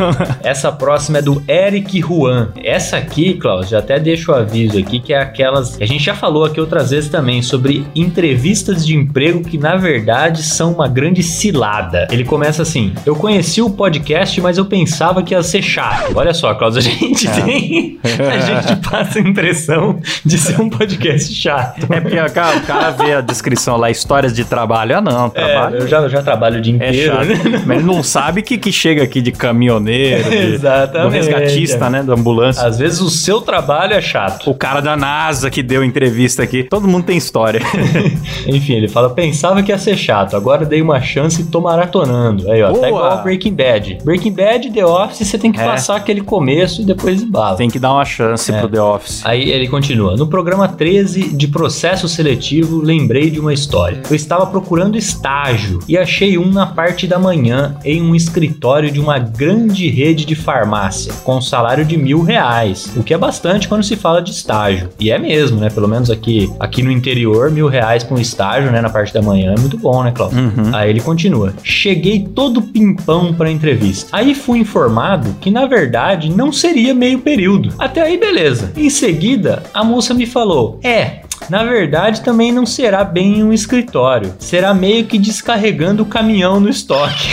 [0.43, 2.49] Essa próxima é do Eric Juan.
[2.65, 5.77] Essa aqui, Klaus, já até deixo o aviso aqui, que é aquelas.
[5.77, 9.77] que A gente já falou aqui outras vezes também sobre entrevistas de emprego que na
[9.77, 12.09] verdade são uma grande cilada.
[12.11, 16.17] Ele começa assim: Eu conheci o podcast, mas eu pensava que ia ser chato.
[16.17, 17.99] Olha só, Klaus, a gente tem.
[18.38, 21.87] A a gente passa a impressão de ser um podcast chato.
[21.92, 24.96] É porque o cara, o cara vê a descrição lá, histórias de trabalho.
[24.96, 25.77] Ah, não, É, trabalho.
[25.77, 27.14] eu já, já trabalho o dia É, inteiro.
[27.14, 27.27] chato.
[27.27, 27.62] né?
[27.66, 31.12] Mas ele não sabe que, que chega aqui de caminhoneiro, de- do Exatamente.
[31.14, 32.03] resgatista, né?
[32.03, 32.66] Da ambulância.
[32.66, 34.51] Às vezes o seu trabalho é chato.
[34.51, 36.64] O cara da NASA que deu entrevista aqui.
[36.64, 37.61] Todo mundo tem história.
[38.46, 42.51] Enfim, ele fala: pensava que ia ser chato, agora dei uma chance e tô maratonando.
[42.51, 42.81] Aí, ó, Boa.
[42.81, 43.98] tá igual Breaking Bad.
[44.05, 45.64] Breaking Bad, The Office, você tem que É.
[45.64, 47.57] passar aquele começo e depois embala.
[47.57, 48.61] tem que dar uma chance É.
[48.61, 49.23] pro The Office.
[49.25, 54.03] Aí ele continua: No programa 13 de processo seletivo, lembrei de uma história.
[54.09, 59.01] Eu estava procurando estágio e achei um na parte da manhã em um escritório de
[59.01, 63.69] uma grande rede de farmácia, com um salário de mil reais, o que é bastante
[63.69, 64.88] quando se fala de estágio.
[64.99, 65.71] E é mesmo, né?
[65.71, 68.81] Pelo menos aqui, aqui no interior, mil reais para um estágio, né?
[68.81, 70.38] Na parte da manhã é muito bom, né, Cláudio?
[70.38, 70.75] Uhum.
[70.75, 74.09] Aí ele continua: Cheguei todo pimpão pra entrevista.
[74.12, 77.73] Aí fui informado que na verdade não seria meio período.
[77.79, 78.72] Até aí, beleza.
[78.76, 81.20] Em seguida, a moça me falou: É.
[81.48, 84.35] Na verdade, também não será bem um escritório.
[84.38, 87.28] Será meio que descarregando o caminhão no estoque.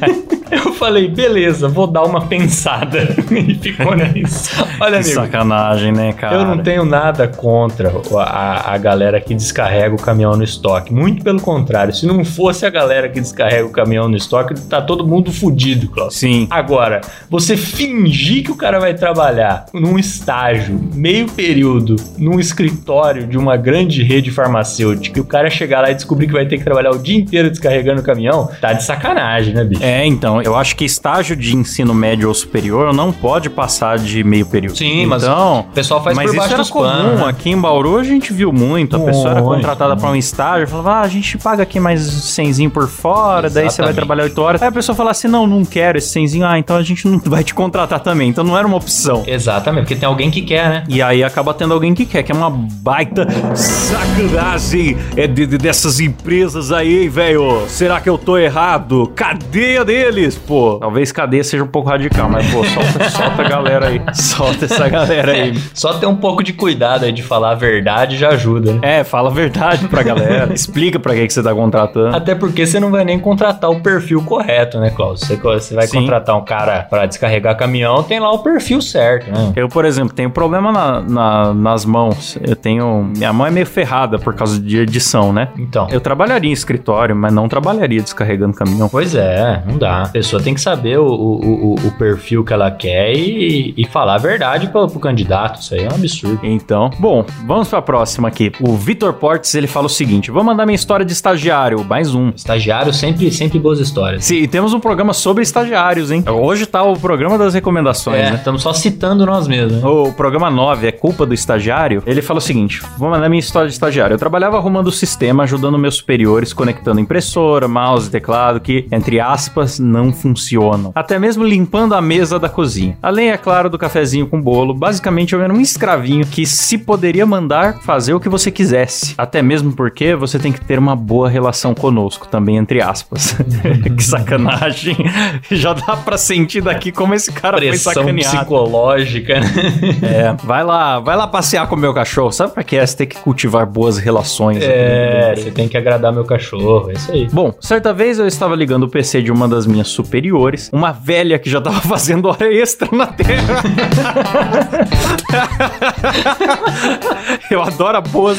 [0.50, 3.14] Eu falei, beleza, vou dar uma pensada.
[3.34, 4.50] E ficou nisso.
[4.80, 5.14] Olha, Que amigo.
[5.14, 6.36] sacanagem, né, cara?
[6.36, 10.92] Eu não tenho nada contra a, a- a galera que descarrega o caminhão no estoque.
[10.92, 11.92] Muito pelo contrário.
[11.94, 15.88] Se não fosse a galera que descarrega o caminhão no estoque, tá todo mundo fudido,
[15.88, 16.14] Klaus.
[16.16, 16.46] Sim.
[16.50, 23.36] Agora, você fingir que o cara vai trabalhar num estágio, meio período, num escritório de
[23.36, 26.64] uma grande rede farmacêutica, e o cara chegar lá e descobrir que vai ter que
[26.64, 29.82] trabalhar o dia inteiro descarregando o caminhão, tá de sacanagem, né, bicho?
[29.82, 34.22] É, então, eu acho que estágio de ensino médio ou superior não pode passar de
[34.22, 34.76] meio período.
[34.76, 36.84] Sim, mas então, o pessoal faz mas por isso baixo era dos comum.
[36.84, 37.26] panos, né?
[37.28, 38.96] Aqui em Bauru a gente viu muito.
[38.96, 42.70] A pessoa era contratada para um estágio, falava, ah, a gente paga aqui mais 100
[42.70, 43.96] por fora, daí você vai Exatamente.
[43.96, 44.62] trabalhar 8 horas.
[44.62, 47.18] Aí a pessoa fala assim, não, não quero esse 100, ah, então a gente não
[47.24, 48.28] vai te contratar também.
[48.28, 49.24] Então não era uma opção.
[49.26, 50.84] Exatamente, porque tem alguém que quer, né?
[50.86, 55.56] E aí acaba tendo alguém que quer, que é uma baita sacanagem é de, de-
[55.56, 57.64] dessas empresas aí, velho.
[57.68, 59.10] Será que eu tô errado?
[59.16, 60.76] Cadeia deles, pô.
[60.78, 64.02] Talvez cadeia seja um pouco radical, mas pô, solta, solta a galera aí.
[64.12, 65.58] Solta essa galera aí.
[65.72, 68.80] Só ter um pouco de cuidado aí de falar a verdade já ajuda, né?
[68.82, 70.52] É, fala a verdade pra galera.
[70.54, 72.14] Explica pra que, que você tá contratando.
[72.14, 75.20] Até porque você não vai nem contratar o perfil correto, né, Klaus?
[75.20, 76.00] Você, você vai Sim.
[76.00, 79.52] contratar um cara pra descarregar caminhão, tem lá o perfil certo, né?
[79.56, 82.38] Eu, por exemplo, tenho problema na- na- nas mãos.
[82.46, 83.10] Eu tenho.
[83.16, 85.48] Minha mão é meio ferrada por causa de edição, né?
[85.58, 85.86] Então.
[85.90, 88.88] Eu trabalharia em escritório, mas não trabalharia descarregando caminhão.
[88.88, 90.02] Pois é, não dá.
[90.02, 93.86] A pessoa tem que saber o, o, o, o perfil que ela quer e, e
[93.86, 95.60] falar a verdade pro, pro candidato.
[95.60, 96.40] Isso aí é um absurdo.
[96.42, 98.52] Então, bom, vamos pra próxima aqui.
[98.60, 102.30] O Vitor Portes, ele fala o seguinte: vou mandar minha história de estagiário, mais um.
[102.34, 104.24] Estagiário sempre, sempre boas histórias.
[104.24, 106.24] Sim, e temos um programa sobre estagiários, hein?
[106.28, 108.36] Hoje tá o programa das recomendações, É, né?
[108.36, 109.82] estamos só citando nós mesmos.
[109.84, 109.90] Né?
[109.90, 112.02] O programa 9 é culpa do estagiário.
[112.06, 114.14] Ele fala o seguinte: vou mandar minha história de estagiário.
[114.14, 119.78] Eu trabalhava arrumando o sistema, ajudando meus superiores, conectando impressora, mouse, teclado, que, entre aspas,
[119.78, 120.92] não funcionam.
[120.94, 122.96] Até mesmo limpando a mesa da cozinha.
[123.02, 124.74] Além, é claro, do cafezinho com bolo.
[124.74, 129.14] Basicamente, eu era um escravinho que se poderia mandar fazer o que você quisesse.
[129.18, 133.36] Até mesmo porque você tem que ter uma boa relação conosco, também, entre aspas.
[133.96, 134.96] que sacanagem.
[135.50, 138.36] Já dá pra sentir daqui como esse cara foi Pressão sacaneado.
[138.36, 139.73] psicológica, né?
[140.04, 142.30] É, vai lá, vai lá passear com o meu cachorro.
[142.30, 142.86] Sabe pra que é?
[142.86, 144.62] Você tem que cultivar boas relações.
[144.62, 147.28] É, você tem que agradar meu cachorro, é isso aí.
[147.32, 151.38] Bom, certa vez eu estava ligando o PC de uma das minhas superiores, uma velha
[151.38, 153.62] que já tava fazendo hora extra na Terra.
[157.50, 158.38] eu adoro a boas,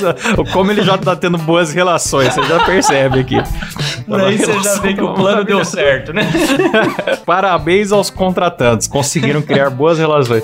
[0.51, 3.35] como ele já tá tendo boas relações, você já percebe aqui.
[4.05, 6.29] Por aí você já vê que o plano deu certo, né?
[7.25, 10.43] Parabéns aos contratantes, conseguiram criar boas relações.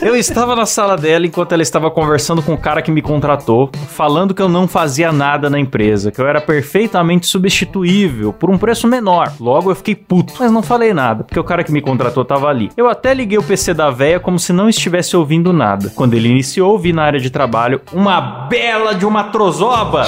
[0.00, 3.70] Eu estava na sala dela enquanto ela estava conversando com o cara que me contratou,
[3.88, 8.58] falando que eu não fazia nada na empresa, que eu era perfeitamente substituível por um
[8.58, 9.32] preço menor.
[9.38, 12.48] Logo eu fiquei puto, mas não falei nada, porque o cara que me contratou estava
[12.48, 12.70] ali.
[12.76, 15.92] Eu até liguei o PC da véia como se não estivesse ouvindo nada.
[15.94, 20.06] Quando ele iniciou, vi na área de trabalho uma bela de uma trozoba.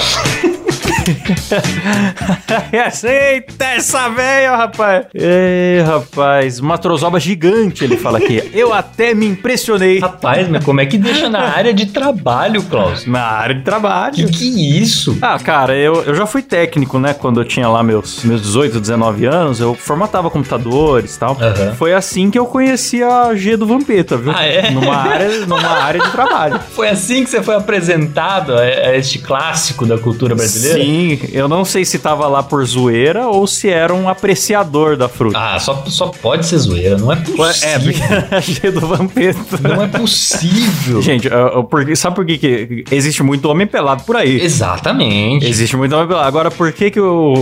[2.85, 5.05] Aceita essa velha, rapaz.
[5.13, 8.49] Ei, rapaz, uma trozoba gigante, ele fala aqui.
[8.53, 9.99] Eu até me impressionei.
[9.99, 13.05] Rapaz, mas como é que deixa na área de trabalho, Klaus?
[13.05, 14.15] Na área de trabalho.
[14.15, 15.17] Que que isso?
[15.21, 17.13] Ah, cara, eu, eu já fui técnico, né?
[17.13, 21.37] Quando eu tinha lá meus, meus 18, 19 anos, eu formatava computadores e tal.
[21.39, 21.73] Aham.
[21.75, 24.31] Foi assim que eu conheci a G do Vampeta, viu?
[24.35, 24.71] Ah, é?
[24.71, 26.59] Numa área, numa área de trabalho.
[26.71, 30.79] Foi assim que você foi apresentado a, a este clássico da cultura brasileira?
[30.79, 34.95] Sim, mim, eu não sei se tava lá por zoeira ou se era um apreciador
[34.97, 35.37] da fruta.
[35.39, 37.69] Ah, só, só pode ser zoeira, não é possível.
[37.69, 39.39] É, porque achei do Vampeta.
[39.61, 41.01] Não é possível.
[41.01, 44.41] Gente, eu- eu- sabe por que, que existe muito homem pelado por aí?
[44.41, 45.45] Exatamente.
[45.45, 46.27] Existe muito homem pelado.
[46.27, 47.33] Agora, por que, que o,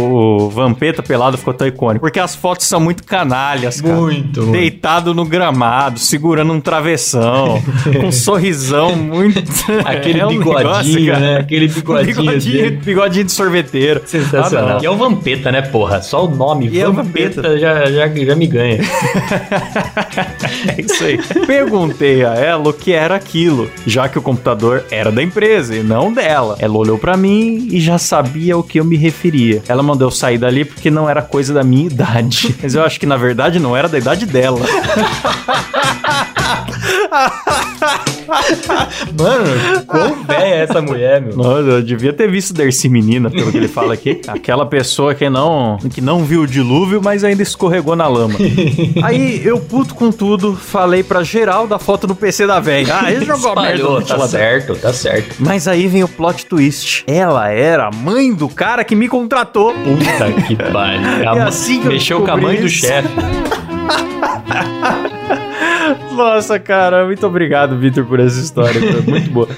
[0.45, 2.01] o Vampeta pelado ficou tão icônico?
[2.05, 3.95] Porque as fotos são muito canalhas, cara.
[3.95, 4.45] Muito.
[4.51, 7.61] Deitado no gramado, segurando um travessão,
[7.99, 9.41] com um sorrisão muito.
[9.85, 11.37] Aquele É um bigodinho, negócio, né?
[11.37, 12.79] Aquele bigodinho, bigodinho, dele.
[12.83, 14.01] bigodinho de sorveteiro.
[14.05, 14.69] Sensacional.
[14.69, 14.81] Ah, não.
[14.81, 16.01] e é o Vampeta, né, porra?
[16.01, 18.79] Só o nome E é o Vampeta já, já, já me ganha.
[20.67, 21.19] É isso aí.
[21.45, 25.83] Perguntei a ela o que era aquilo, já que o computador era da empresa e
[25.83, 26.57] não dela.
[26.59, 29.61] Ela olhou pra mim e já sabia o que eu me referia.
[29.67, 32.55] Ela mandou eu sair dali porque não era coisa da minha idade.
[32.61, 34.59] Mas eu acho que na verdade não era da idade dela.
[39.17, 41.35] Mano, quão velha é essa mulher, meu?
[41.35, 44.21] Nossa, eu devia ter visto Dercy Menina, pelo que ele fala aqui.
[44.27, 48.35] Aquela pessoa que não, que não viu o dilúvio, mas ainda escorregou na lama.
[49.03, 52.95] Aí eu, puto com tudo, falei pra geral da foto no PC da velha.
[53.01, 55.35] Ah, ele jogou a merda Espalhou, no tá certo, tá certo.
[55.39, 57.03] Mas aí vem o plot twist.
[57.07, 59.73] Ela era a mãe do cara que me contratou.
[59.73, 60.73] Puta que pariu.
[61.01, 62.77] Mãe- assim que eu Mexeu com a mãe do isso.
[62.85, 63.07] chefe.
[66.17, 68.81] Nossa, cara, muito obrigado, Vitor, por essa história.
[69.07, 69.47] Muito boa.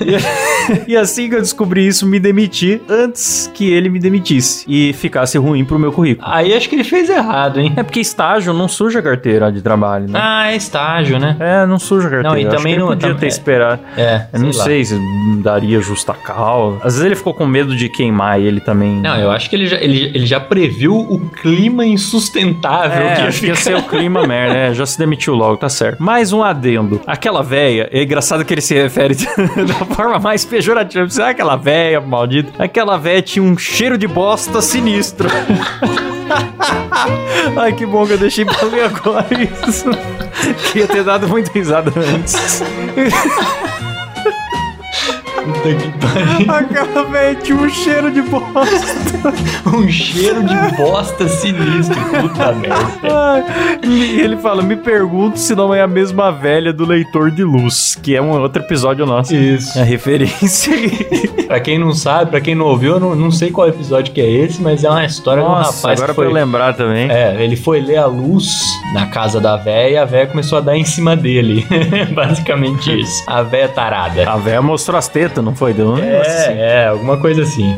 [0.88, 5.38] E, assim que eu descobri isso, me demiti antes que ele me demitisse e ficasse
[5.38, 6.28] ruim pro meu currículo.
[6.30, 7.74] Aí acho que ele fez errado, hein?
[7.76, 10.20] É porque estágio não suja a carteira de trabalho, né?
[10.22, 11.36] Ah, é estágio, né?
[11.40, 12.30] É, não suja a carteira.
[12.30, 13.30] Não, e Eu também que ele não- podia tam- ter é.
[13.30, 13.82] esperado.
[13.98, 14.54] É, Eu não lá.
[14.54, 14.96] sei se
[15.44, 16.78] daria justa causa.
[16.78, 19.00] Às vezes ele ficou com medo de queimar ele também.
[19.02, 23.22] Não, eu acho que ele já, ele, ele já previu o clima insustentável É, que
[23.22, 23.70] ia acho que ia ficar.
[23.72, 26.02] ser o clima merda, é, já se demitiu logo, tá certo.
[26.02, 27.02] Mais um adendo.
[27.08, 29.16] Aquela véia, é engraçado que ele se refere
[29.68, 31.10] da forma mais pejorativa.
[31.10, 32.52] Sabe aquela véia maldita?
[32.62, 35.30] Aquela véia tinha um cheiro de bosta sinistro.
[37.58, 39.26] Ai, que bom que eu deixei pra ver agora
[39.68, 39.90] isso.
[40.72, 42.62] Queria ter dado muita risada antes.
[45.50, 46.52] Puta que pariu.
[46.54, 48.50] Aquela véia tinha um cheiro de bosta.
[49.66, 51.96] Um cheiro de bosta sinistro.
[52.22, 53.46] Puta merda.
[53.84, 57.96] E ele fala: Me pergunto se não é a mesma velha do leitor de luz,
[57.96, 59.36] que é um outro episódio nosso.
[59.36, 59.78] Isso.
[59.78, 60.74] É referência.
[61.48, 64.22] Pra quem não sabe, pra quem não ouviu, eu não, não sei qual episódio que
[64.22, 66.26] é esse, mas é uma história de um Nossa, rapaz agora que foi...
[66.26, 67.10] pra eu lembrar também.
[67.10, 68.48] É, ele foi ler a luz
[68.94, 71.66] na casa da véia e a véia começou a dar em cima dele.
[72.14, 73.24] Basicamente isso.
[73.28, 74.30] A véia tarada.
[74.30, 75.74] A véia mostrou as tetas, não foi?
[75.74, 76.52] Deu um negócio assim.
[76.52, 77.76] É, é, alguma coisa assim.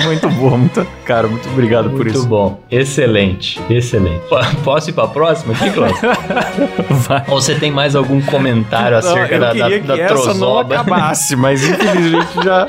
[0.00, 0.86] É muito boa, muito.
[1.04, 2.26] Cara, muito obrigado por Muito isso.
[2.26, 2.58] bom.
[2.70, 4.20] Excelente, excelente.
[4.28, 5.98] Po- Posso ir pra próxima aqui, Cláudio?
[7.08, 7.24] Vai.
[7.28, 10.14] Ou você tem mais algum comentário Não, acerca eu da, da, queria da que essa
[10.14, 10.74] não trozoba?
[10.80, 12.66] acabasse, mas infelizmente já,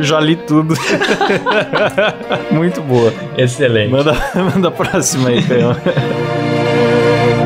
[0.00, 0.74] já li tudo.
[2.50, 3.12] muito boa.
[3.36, 3.90] Excelente.
[3.90, 5.74] Manda, manda a próxima aí, Peão.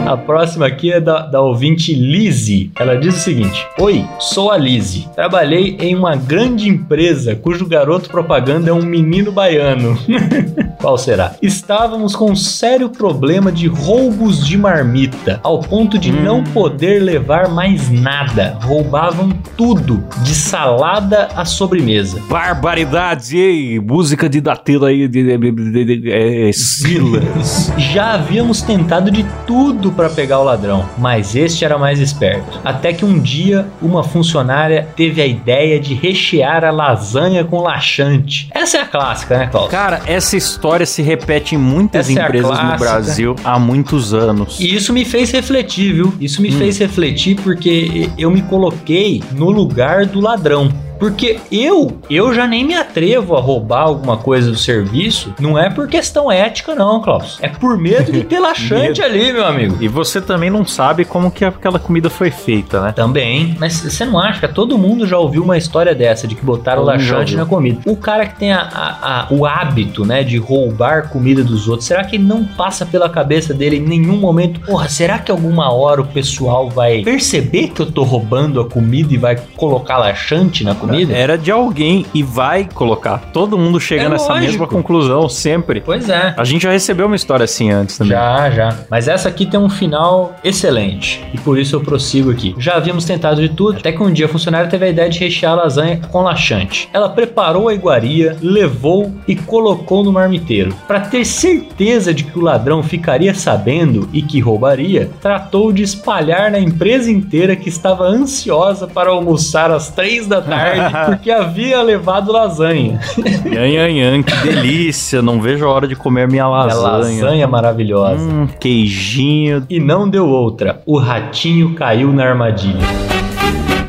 [0.09, 2.71] A próxima aqui é da, da ouvinte Lizzie.
[2.81, 5.07] Ela diz o seguinte: Oi, sou a Lizzie.
[5.15, 9.99] Trabalhei em uma grande empresa cujo garoto propaganda é um menino baiano.
[10.81, 11.35] Qual será?
[11.43, 17.49] Estávamos com um sério problema de roubos de marmita, ao ponto de não poder levar
[17.51, 18.57] mais nada.
[18.63, 22.19] Roubavam tudo, de salada à sobremesa.
[22.31, 27.71] Barbaridade, ei, música de Datila aí, de, de, de, de- de- é, Silas.
[27.77, 32.61] Já havíamos tentado de tudo para pegar o ladrão, mas este era mais esperto.
[32.65, 38.49] Até que um dia uma funcionária teve a ideia de rechear a lasanha com laxante.
[38.55, 39.69] Essa é a clássica, né, Klaus?
[39.69, 42.79] Cara, essa história se repete em muitas Essa é empresas no clássica.
[42.79, 44.61] Brasil há muitos anos.
[44.61, 46.15] E isso me fez refletir, viu?
[46.21, 50.71] Isso me fez refletir porque eu me coloquei no lugar do ladrão.
[50.99, 55.35] Porque eu, eu já nem me atrevo a roubar alguma coisa do serviço.
[55.41, 57.39] Não é por questão ética, não, Klaus.
[57.41, 59.77] É por medo de ter laxante ali, meu amigo.
[59.81, 62.93] E você também não sabe como que aquela comida foi feita, né?
[62.93, 63.57] Também.
[63.59, 66.83] Mas você não acha que todo mundo já ouviu uma história dessa, de que botaram
[66.83, 67.81] Todo laxante na comida?
[67.87, 71.87] O cara que tem a- a- a- o hábito, né, de roubar comida dos outros,
[71.87, 74.61] será que ele não passa pela cabeça dele em nenhum momento?
[74.61, 79.13] Porra, será que alguma hora o pessoal vai perceber que eu tô roubando a comida
[79.13, 80.88] e vai colocar laxante na comida?
[81.13, 83.19] Era de alguém e vai colocar.
[83.33, 84.47] Todo mundo chega É nessa lógico.
[84.47, 85.81] mesma conclusão sempre.
[85.81, 86.35] Pois é.
[86.37, 88.13] A gente já recebeu uma história assim antes também.
[88.13, 88.77] Já, já.
[88.91, 91.25] Mas essa aqui tem um final excelente.
[91.33, 92.55] E por isso eu prossigo aqui.
[92.59, 95.19] Já havíamos tentado de tudo, até que um dia a funcionária teve a ideia de
[95.19, 96.89] rechear a lasanha com laxante.
[96.93, 100.75] Ela preparou a iguaria, levou e colocou no marmiteiro.
[100.87, 106.51] Para ter certeza de que o ladrão ficaria sabendo e que roubaria, tratou de espalhar
[106.51, 111.83] na empresa inteira que estava ansiosa para almoçar às três da tarde tarde porque havia
[111.83, 113.01] levado lasanha.
[113.45, 115.23] Yan, que delícia.
[115.23, 117.23] Não vejo a hora de comer minha lasanha.
[117.23, 118.23] lasanha maravilhosa.
[118.23, 119.67] Hum, queijinho.
[119.69, 120.83] E não deu outra.
[120.87, 122.79] O ratinho caiu na armadilha.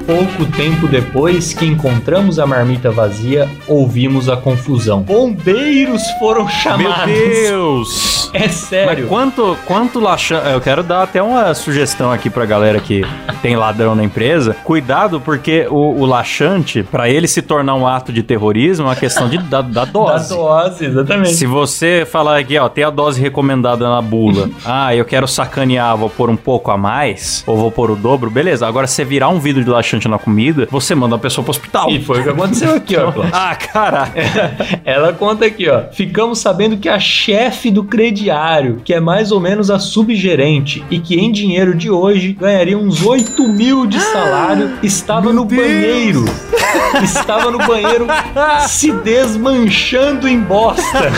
[0.09, 5.03] Pouco tempo depois que encontramos a marmita vazia, ouvimos a confusão.
[5.03, 7.05] Bombeiros foram Meu chamados.
[7.13, 8.19] Deus!
[8.33, 9.03] É sério.
[9.03, 10.47] Mas quanto, quanto laxante.
[10.49, 13.03] Eu quero dar até uma sugestão aqui pra galera que
[13.41, 14.55] tem ladrão na empresa.
[14.63, 18.95] Cuidado, porque o, o laxante, pra ele se tornar um ato de terrorismo, é uma
[18.95, 20.29] questão de, da, da Da dose.
[20.29, 21.33] dose, exatamente.
[21.35, 24.49] Se você falar aqui, ó, tem a dose recomendada na bula.
[24.65, 28.29] ah, eu quero sacanear, vou pôr um pouco a mais, ou vou pôr o dobro,
[28.29, 28.67] beleza.
[28.67, 31.51] Agora, se você virar um vidro de laxante na comida, você manda a pessoa pro
[31.51, 31.89] hospital.
[31.91, 33.11] E foi o que aconteceu aqui, ó.
[33.11, 33.31] Cláudio.
[33.39, 34.11] Ah, caralho.
[34.83, 35.83] Ela conta aqui, ó.
[35.91, 40.99] Ficamos sabendo que a chefe do crediário, que é mais ou menos a subgerente, e
[40.99, 46.25] que em dinheiro de hoje ganharia uns 8 mil de salário, estava no banheiro.
[47.03, 48.07] Estava no banheiro
[48.67, 50.83] se desmanchando em bosta.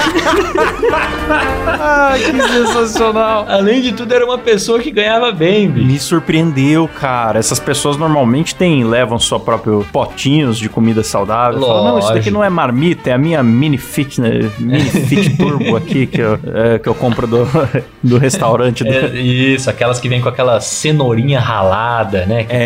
[1.79, 3.45] Ai, que sensacional.
[3.47, 5.87] Além de tudo, era uma pessoa que ganhava bem, bicho.
[5.87, 7.39] Me surpreendeu, cara.
[7.39, 11.59] Essas pessoas normalmente têm, levam sua próprio potinhos de comida saudável.
[11.59, 15.75] Falam, não, isso daqui não é marmita, é a minha mini fitness, mini fit turbo
[15.75, 17.47] aqui que eu, é, que eu compro do,
[18.03, 18.83] do restaurante.
[18.83, 22.43] do- É, isso, aquelas que vem com aquela cenourinha ralada, né?
[22.43, 22.57] Que É.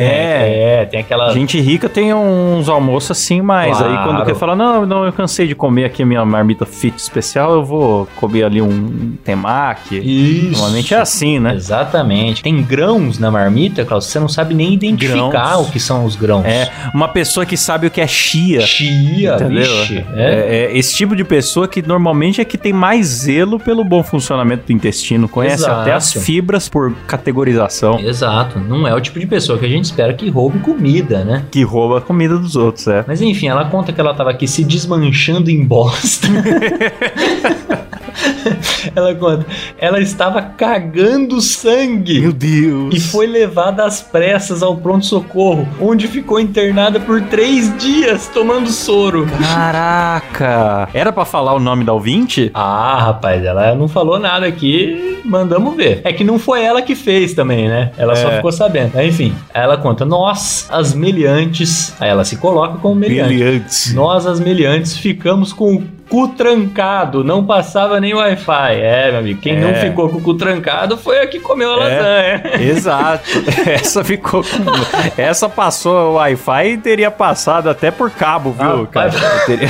[0.46, 1.32] Tem, é, tem aquela.
[1.34, 4.26] Gente rica tem uns almoços assim, mas aí quando Claro.
[4.26, 7.64] quer falar, não, não, eu cansei de comer aqui a minha marmita fit especial, eu
[7.66, 9.98] vou comer ali um temaki.
[9.98, 10.52] Isso.
[10.52, 11.54] Normalmente é assim, né?
[11.56, 12.44] Exatamente.
[12.44, 15.68] Tem grãos na marmita, Klaus, você não sabe nem identificar Grãos.
[15.68, 16.46] o que são os grãos.
[16.46, 18.62] É, uma pessoa que sabe o que é chia.
[18.62, 19.64] Chia, Entendeu?
[19.64, 20.06] vixe.
[20.16, 20.26] É.
[20.26, 24.04] É, é esse tipo de pessoa que normalmente é que tem mais zelo pelo bom
[24.04, 25.82] funcionamento do intestino, conhece Exato.
[25.82, 28.60] até as fibras por categorização, Exato.
[28.60, 31.46] Não é o tipo de pessoa que a gente espera que roube comida, né?
[31.52, 33.04] que rouba a comida dos outros, é.
[33.08, 36.28] Mas enfim, ela conta que ela tava aqui se desmanchando em bosta.
[38.96, 39.46] ela conta,
[39.78, 42.32] ela estava cagando sangue.
[42.34, 42.94] Deus.
[42.96, 49.26] E foi levada às pressas ao pronto-socorro, onde ficou internada por três dias tomando soro.
[49.42, 50.90] Caraca!
[50.94, 52.52] Era pra falar o nome da ouvinte?
[52.54, 56.02] Ah, rapaz, ela não falou nada aqui, mandamos ver.
[56.04, 57.92] É que não foi ela que fez também, né?
[57.98, 58.36] Ela só É.
[58.38, 58.92] ficou sabendo.
[58.94, 63.34] Mas, Enfim, ela conta, nós, as meliantes, aí ela se coloca como meliante.
[63.34, 63.94] Brilhante.
[63.94, 68.76] Nós, as meliantes, ficamos com o cu trancado, não passava nem Wi-Fi.
[68.80, 69.60] É, meu amigo, quem É.
[69.60, 71.78] não ficou com o cu trancado foi a que comeu a É.
[71.80, 72.62] lasanha.
[72.62, 73.24] Exato.
[73.66, 75.22] Essa ficou com...
[75.22, 79.12] Essa passou o Wi-Fi e teria passado até por cabo, viu, Ah, cara?
[79.46, 79.70] Teria-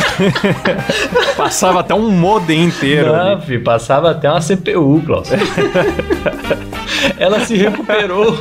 [1.37, 3.11] Passava até um modem inteiro.
[3.11, 5.29] Não, filho, passava até uma CPU, Klaus.
[7.17, 8.37] Ela se recuperou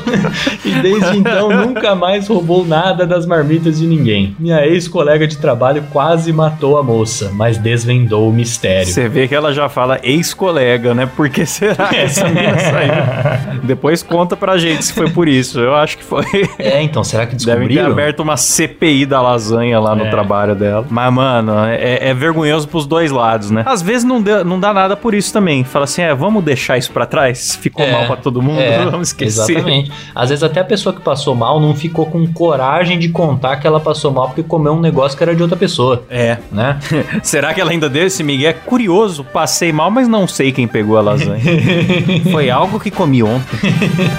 [0.65, 4.35] e desde então nunca mais roubou nada das marmitas de ninguém.
[4.39, 8.87] Minha ex-colega de trabalho quase matou a moça, mas desvendou o mistério.
[8.87, 11.07] Você vê que ela já fala ex-colega, né?
[11.15, 13.61] Por que será que essa mina saiu?
[13.63, 15.61] Depois conta pra gente se foi por isso.
[15.61, 16.25] Eu acho que foi.
[16.59, 17.93] É, então, será que Devem ter descobriram?
[17.93, 20.11] aberto uma CPI da lasanha lá no É.
[20.11, 20.87] trabalho dela.
[20.89, 23.63] Mas, mano, é, é vergonhoso pros dois lados, né?
[23.67, 25.63] Às vezes não, dá- não dá nada por isso também.
[25.65, 27.57] Fala assim, é, vamos deixar isso pra trás?
[27.61, 28.61] Ficou É, mal pra todo mundo?
[28.61, 29.53] é, vamos esquecer.
[29.53, 29.93] Exatamente.
[30.15, 33.67] Às vezes até a pessoa que passou mal não ficou com coragem de contar que
[33.67, 36.39] ela passou mal porque comeu um negócio que era de outra pessoa, É.
[36.51, 36.79] né?
[37.23, 38.45] Será que ela ainda deu esse migué?
[38.49, 41.43] É curioso, passei mal, mas não sei quem pegou a lasanha.
[42.31, 43.59] Foi algo que comi ontem.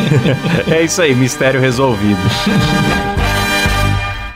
[0.69, 2.19] é isso aí, mistério resolvido.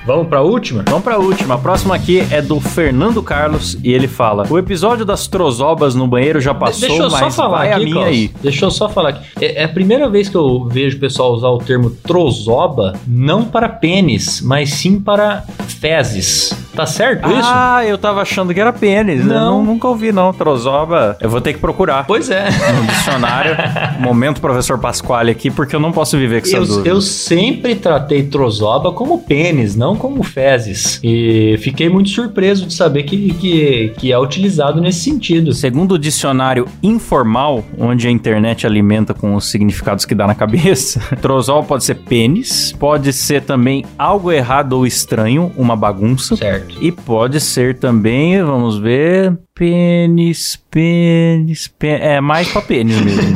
[0.06, 0.84] Vamos pra última?
[0.88, 1.54] Vamos pra última.
[1.54, 6.08] A próxima aqui é do Fernando Carlos e ele fala: O episódio das trozobas no
[6.08, 8.08] banheiro já passou, Deixa eu só mas falar aqui, a minha Klaus.
[8.08, 8.32] aí.
[8.42, 9.28] Deixa eu só falar aqui.
[9.40, 13.46] É, é a primeira vez que eu vejo o pessoal usar o termo trozoba não
[13.46, 15.44] para pênis, mas sim para
[15.80, 16.69] fezes.
[16.80, 17.42] Tá certo isso?
[17.44, 19.20] Ah, eu tava achando que era pênis.
[19.20, 19.66] Eu Não.
[19.66, 20.32] nunca ouvi, não.
[20.32, 21.18] Trozoba.
[21.20, 22.46] Eu vou ter que procurar Pois é.
[22.50, 23.58] no dicionário.
[24.00, 26.90] Momento, professor Pasquale aqui, porque eu não posso viver com essa Eu, dúvida.
[26.90, 31.02] eu sempre tratei trozoba como pênis, não como fezes.
[31.04, 35.52] E fiquei muito surpreso de saber que, que, que é utilizado nesse sentido.
[35.52, 41.02] Segundo o dicionário informal, onde a internet alimenta com os significados que dá na cabeça,
[41.22, 46.38] trozol pode ser pênis, pode ser também algo errado ou estranho, uma bagunça.
[46.38, 46.69] Certo.
[46.80, 52.02] E pode ser também, vamos ver, pênis, pênis, pênis.
[52.02, 53.36] É mais pra pênis mesmo.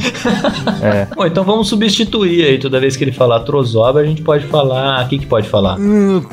[1.15, 2.57] Bom, então vamos substituir aí.
[2.57, 5.05] Toda vez que ele falar trozoba, a gente pode falar.
[5.05, 5.77] O que, que pode falar?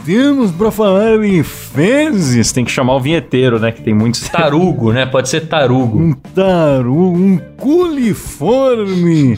[0.04, 2.52] temos pra falar em fezes.
[2.52, 3.72] Tem que chamar o vinheteiro, né?
[3.72, 4.28] Que tem muitos.
[4.28, 5.06] Tarugo, né?
[5.06, 6.16] Pode ser tarugo.
[6.34, 9.36] tarugo, um culiforme.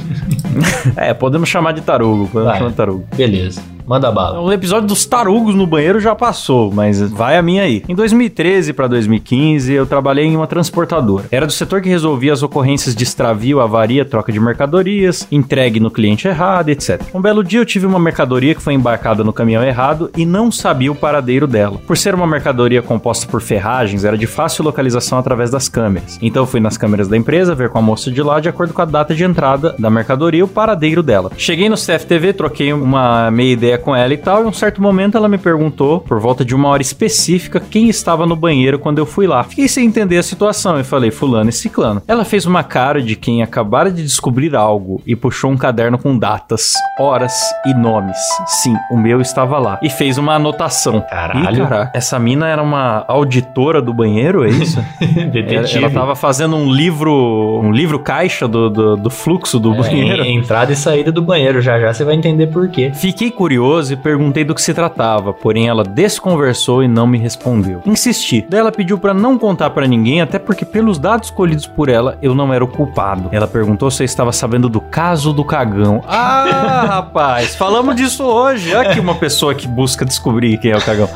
[0.96, 2.26] é, podemos chamar de tarugo.
[2.26, 2.58] Podemos Vai.
[2.58, 3.06] chamar de tarugo.
[3.16, 3.71] Beleza.
[3.86, 4.40] Manda bala.
[4.40, 7.82] O episódio dos tarugos no banheiro já passou, mas vai a minha aí.
[7.88, 11.24] Em 2013 para 2015, eu trabalhei em uma transportadora.
[11.30, 15.90] Era do setor que resolvia as ocorrências de extravio, avaria, troca de mercadorias, entregue no
[15.90, 17.02] cliente errado, etc.
[17.12, 20.50] Um belo dia eu tive uma mercadoria que foi embarcada no caminhão errado e não
[20.50, 21.78] sabia o paradeiro dela.
[21.86, 26.18] Por ser uma mercadoria composta por ferragens, era de fácil localização através das câmeras.
[26.22, 28.72] Então eu fui nas câmeras da empresa ver com a moça de lá de acordo
[28.72, 31.30] com a data de entrada da mercadoria e o paradeiro dela.
[31.36, 34.80] Cheguei no CFTV, troquei uma meia ideia com ela e tal, e em um certo
[34.82, 38.98] momento ela me perguntou, por volta de uma hora específica, quem estava no banheiro quando
[38.98, 39.42] eu fui lá.
[39.44, 42.02] Fiquei sem entender a situação e falei, fulano e ciclano.
[42.06, 46.16] Ela fez uma cara de quem acabara de descobrir algo e puxou um caderno com
[46.16, 47.32] datas, horas
[47.66, 48.16] e nomes.
[48.46, 49.78] Sim, o meu estava lá.
[49.82, 51.00] E fez uma anotação.
[51.08, 51.64] Caralho.
[51.64, 54.78] Ih, caraca, essa mina era uma auditora do banheiro, é isso?
[55.00, 55.84] ela, Detetive.
[55.84, 60.22] ela tava fazendo um livro, um livro caixa do, do, do fluxo do É, banheiro.
[60.24, 61.60] en- entrada e saída do banheiro.
[61.60, 62.90] Já já você vai entender por quê.
[62.94, 67.80] Fiquei curioso e perguntei do que se tratava, porém ela desconversou e não me respondeu.
[67.86, 71.88] Insisti, daí ela pediu pra não contar pra ninguém, até porque pelos dados colhidos por
[71.88, 73.28] ela, eu não era o culpado.
[73.32, 76.02] Ela perguntou se eu estava sabendo do caso do cagão.
[76.06, 78.74] Ah, rapaz, falamos disso hoje.
[78.74, 81.08] Aqui uma pessoa que busca descobrir quem é o cagão.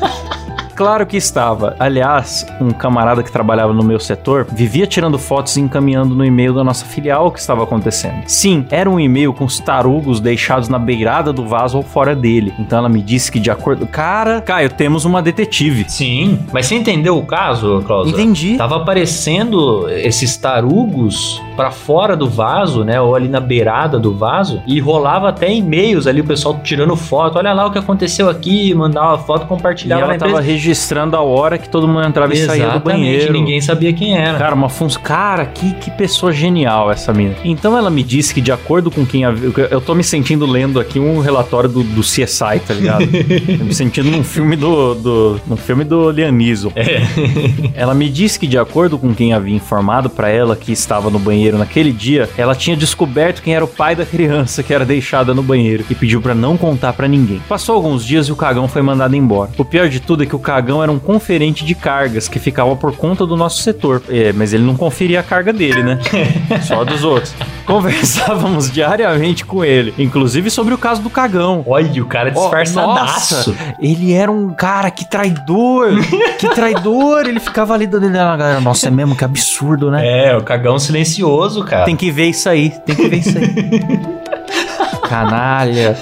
[0.77, 1.75] Claro que estava.
[1.79, 6.53] Aliás, um camarada que trabalhava no meu setor vivia tirando fotos e encaminhando no e-mail
[6.53, 8.21] da nossa filial o que estava acontecendo.
[8.27, 12.53] Sim, era um e-mail com os tarugos deixados na beirada do vaso ou fora dele.
[12.59, 13.87] Então ela me disse que de acordo.
[13.87, 15.83] Cara, Caio, temos uma detetive.
[15.89, 18.09] Sim, mas você entendeu o caso, Klaus?
[18.09, 18.55] Entendi.
[18.55, 23.01] Tava aparecendo esses tarugos pra fora do vaso, né?
[23.01, 24.61] Ou ali na beirada do vaso.
[24.65, 27.37] E rolava até e-mails ali, o pessoal tirando foto.
[27.37, 30.35] Olha lá o que aconteceu aqui, mandava foto, E compartilhava ela na empresa.
[30.35, 33.33] tava registrando a hora que todo mundo entrava e saía do Exatamente, banheiro.
[33.33, 34.37] ninguém sabia quem era.
[34.37, 35.01] Cara, uma função.
[35.01, 37.35] Cara, que, que pessoa genial essa mina.
[37.43, 39.25] Então ela me disse que, de acordo com quem.
[39.25, 39.33] a-
[39.71, 43.07] Eu tô me sentindo lendo aqui um relatório do, do CSI, tá ligado?
[43.67, 44.93] Me sentindo num filme do.
[44.95, 46.71] do num filme do Lianiso.
[46.75, 47.01] É.
[47.73, 51.17] Ela me disse que, de acordo com quem havia informado pra ela que estava no
[51.17, 55.33] banheiro naquele dia, ela tinha descoberto quem era o pai da criança que era deixada
[55.33, 57.41] no banheiro e pediu pra não contar pra ninguém.
[57.47, 59.51] Passou alguns dias e o cagão foi mandado embora.
[59.57, 62.75] O pior de tudo é que o cagão era um conferente de cargas que ficava
[62.75, 64.01] por conta do nosso setor.
[64.09, 65.99] É, mas ele não conferia a carga dele, né?
[66.63, 67.33] Só dos outros.
[67.65, 71.63] Conversávamos diariamente com ele, inclusive sobre o caso do cagão.
[71.67, 73.55] Olha, o cara disfarçadaço.
[73.79, 75.89] ele era um cara que traidor,
[76.39, 77.27] que traidor.
[77.27, 78.07] Ele ficava ali dando.
[78.61, 80.27] Nossa, é mesmo que absurdo, né?
[80.29, 80.79] É, o cagão
[81.63, 81.85] cara.
[81.85, 83.47] Tem que ver isso aí, tem que ver isso aí.
[85.07, 85.97] Canalha.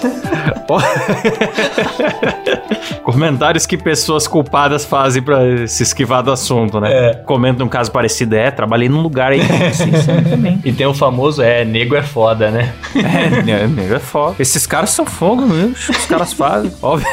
[3.04, 7.10] Comentários que pessoas culpadas fazem pra se esquivar do assunto, né?
[7.10, 7.14] É.
[7.26, 8.36] Comenta um caso parecido.
[8.36, 10.60] É, trabalhei num lugar aí que também.
[10.64, 12.74] E tem o famoso, é, nego é foda, né?
[12.96, 14.36] É, né, nego é foda.
[14.40, 15.74] Esses caras são fogo mesmo.
[15.90, 16.72] Os caras fazem.
[16.82, 17.06] Obvi-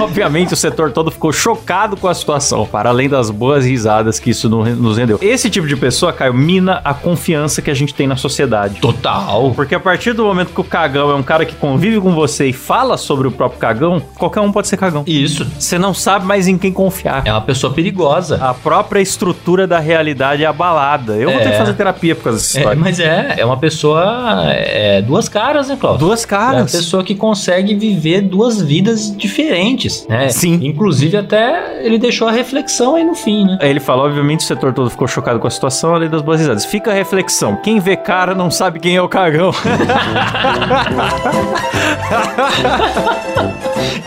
[0.00, 4.30] Obviamente, o setor todo ficou chocado com a situação, para além das boas risadas que
[4.30, 5.18] isso no- nos rendeu.
[5.22, 8.80] Esse tipo de pessoa, Caio, mina a confiança que a gente tem na sociedade.
[8.80, 9.52] Total.
[9.54, 12.46] Porque a partir do momento que o cagão é um cara que convive com você
[12.46, 15.02] e fala sobre o próprio cagão, qualquer um pode ser cagão.
[15.22, 15.46] Isso.
[15.58, 17.22] Você não sabe mais em quem confiar.
[17.24, 18.38] É uma pessoa perigosa.
[18.42, 21.14] A própria estrutura da realidade é abalada.
[21.14, 21.50] Eu vou ter É.
[21.52, 22.80] que fazer terapia por causa dessa É, história.
[22.80, 24.44] mas é, é uma pessoa.
[24.48, 26.06] É, duas caras, né, Cláudio?
[26.06, 26.72] Duas É uma caras.
[26.72, 30.28] pessoa que consegue viver duas vidas diferentes, né?
[30.28, 30.60] Sim.
[30.62, 33.58] Inclusive, até ele deixou a reflexão aí no fim, né?
[33.60, 36.64] Ele fala, obviamente o setor todo ficou chocado com a situação, além das boas risadas.
[36.64, 39.50] Fica a reflexão, quem vê cara não sabe quem é o cagão.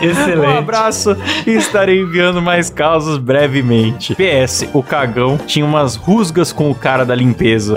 [0.00, 0.99] Um abraço
[1.46, 4.14] e estarei enviando mais causas brevemente.
[4.14, 7.74] PS, o cagão tinha umas rusgas com o cara da limpeza.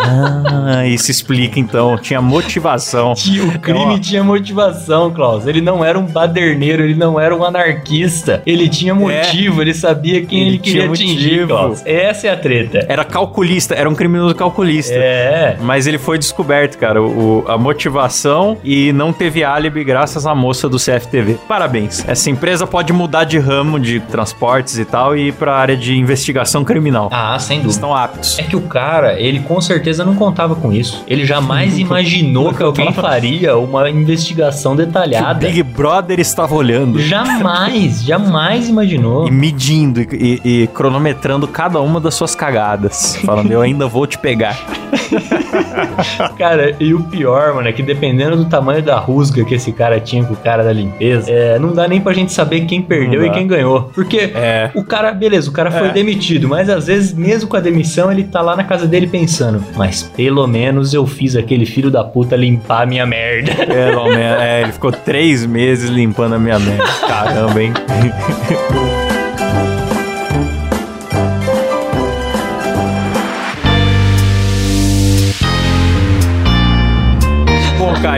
[0.00, 3.12] Ah, isso explica então, tinha motivação.
[3.12, 3.98] O crime Ó.
[3.98, 5.46] tinha motivação, Klaus.
[5.46, 8.42] Ele não era um baderneiro, ele não era um anarquista.
[8.46, 11.46] Ele tinha motivo, ele sabia quem Ele ele, queria atingir.
[11.46, 11.82] Klaus.
[11.84, 12.84] Essa é a treta.
[12.88, 14.94] Era calculista, era um criminoso calculista.
[14.94, 15.56] É.
[15.60, 20.68] Mas ele foi descoberto, cara, o, a motivação e não teve álibi graças à moça
[20.68, 21.38] do CFTV.
[21.48, 22.04] Parabéns.
[22.06, 25.96] Essa empresa pode mudar de ramo de transportes e tal e ir pra área de
[25.96, 27.08] investigação criminal.
[27.12, 27.74] Ah, sem dúvida.
[27.74, 28.38] Estão aptos.
[28.38, 31.04] É que o cara, ele com certeza não contava com isso.
[31.06, 35.46] Ele jamais imaginou que alguém faria uma investigação Que o detalhada.
[35.46, 37.00] Big Brother estava olhando.
[37.00, 39.26] Jamais, jamais imaginou.
[39.28, 43.16] E medindo e, e- e cronometrando cada uma das suas cagadas.
[43.24, 44.56] Falando, eu ainda vou te pegar.
[46.36, 50.00] Cara, e o pior, mano, é que dependendo do tamanho da rusga que esse cara
[50.00, 53.24] tinha com o cara da limpeza, é, não dá nem pra gente saber quem perdeu
[53.24, 53.90] e quem ganhou.
[53.94, 54.70] Porque É.
[54.74, 55.92] o cara, beleza, o cara foi É.
[55.92, 59.62] demitido, mas às vezes, mesmo com a demissão, ele tá lá na casa dele pensando:
[59.78, 63.54] mas pelo menos eu fiz aquele filho da puta limpar a minha merda.
[63.64, 66.84] Pelo menos, é, ele ficou três meses limpando a minha merda.
[67.06, 67.72] Caramba, hein?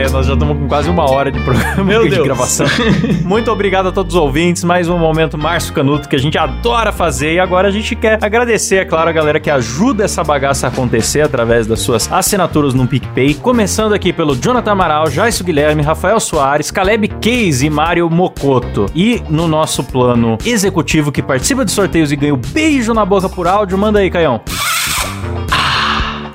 [0.01, 2.23] Caio, nós já estamos com quase uma hora de programa Meu de Deus.
[2.23, 2.65] gravação.
[3.23, 4.63] Muito obrigado a todos os ouvintes.
[4.63, 7.33] Mais um momento Márcio Canuto que a gente adora fazer.
[7.35, 10.69] E agora a gente quer agradecer, é claro, a galera que ajuda essa bagaça a
[10.69, 13.35] acontecer através das suas assinaturas no PicPay.
[13.35, 18.87] Começando aqui pelo Jonathan Amaral, Jaisso Guilherme, Rafael Soares, Caleb Case e Mário Mocoto.
[18.95, 23.29] E no nosso plano executivo que participa de sorteios e ganha o beijo na boca
[23.29, 24.41] por áudio, manda aí, Caião.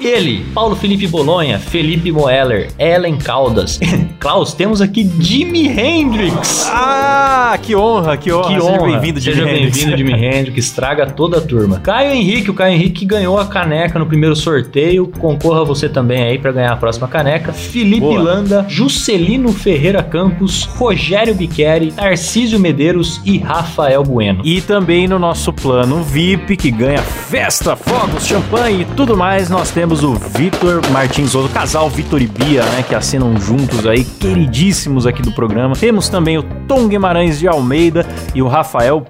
[0.06, 3.80] Ele, Paulo Felipe Bolonha, Felipe Moeller, Ellen Caldas.
[4.20, 6.66] Klaus, temos aqui Jimi Hendrix.
[6.70, 8.54] Ah, que honra, que honra.
[8.54, 9.76] Que Seja bem-vindo, Jimi Seja Hendrix.
[9.76, 10.58] bem-vindo, Jimi Hendrix.
[10.66, 11.80] Estraga toda a turma.
[11.80, 15.08] Caio Henrique, o Caio Henrique ganhou a caneca no primeiro sorteio.
[15.18, 17.52] Concorra você também aí pra ganhar a próxima caneca.
[17.52, 18.22] Felipe Boa.
[18.22, 24.42] Landa, Juscelino Ferreira Campos, Rogério Biqueri, Tarcísio Medeiros e Rafael Bueno.
[24.44, 29.70] E também no nosso plano VIP, que ganha festa, fogos, champanhe e tudo mais, nós
[29.70, 35.06] temos o Vitor Martins, o casal Vitor e Bia, né, que assinam juntos aí, queridíssimos
[35.06, 35.74] aqui do programa.
[35.74, 39.04] Temos também o Tom Guimarães de Almeida e o Rafael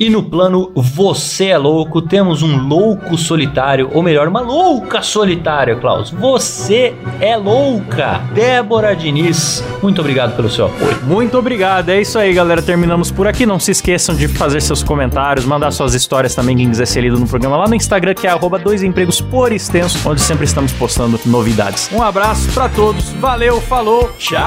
[0.00, 5.76] E no plano Você é Louco, temos um louco solitário, ou melhor, uma louca solitária,
[5.76, 6.10] Klaus.
[6.10, 8.22] Você é louca!
[8.32, 10.98] Débora Diniz, muito obrigado pelo seu apoio.
[11.04, 12.62] Muito obrigado, é isso aí, galera.
[12.62, 13.44] Terminamos por aqui.
[13.44, 17.18] Não se esqueçam de fazer seus comentários, mandar suas histórias também, quem quiser ser lido
[17.18, 20.72] no programa lá no Instagram, que é arroba dois empregos por extenso, onde sempre estamos
[20.72, 21.90] postando novidades.
[21.92, 24.40] Um abraço pra todos, valeu, falou, tchau.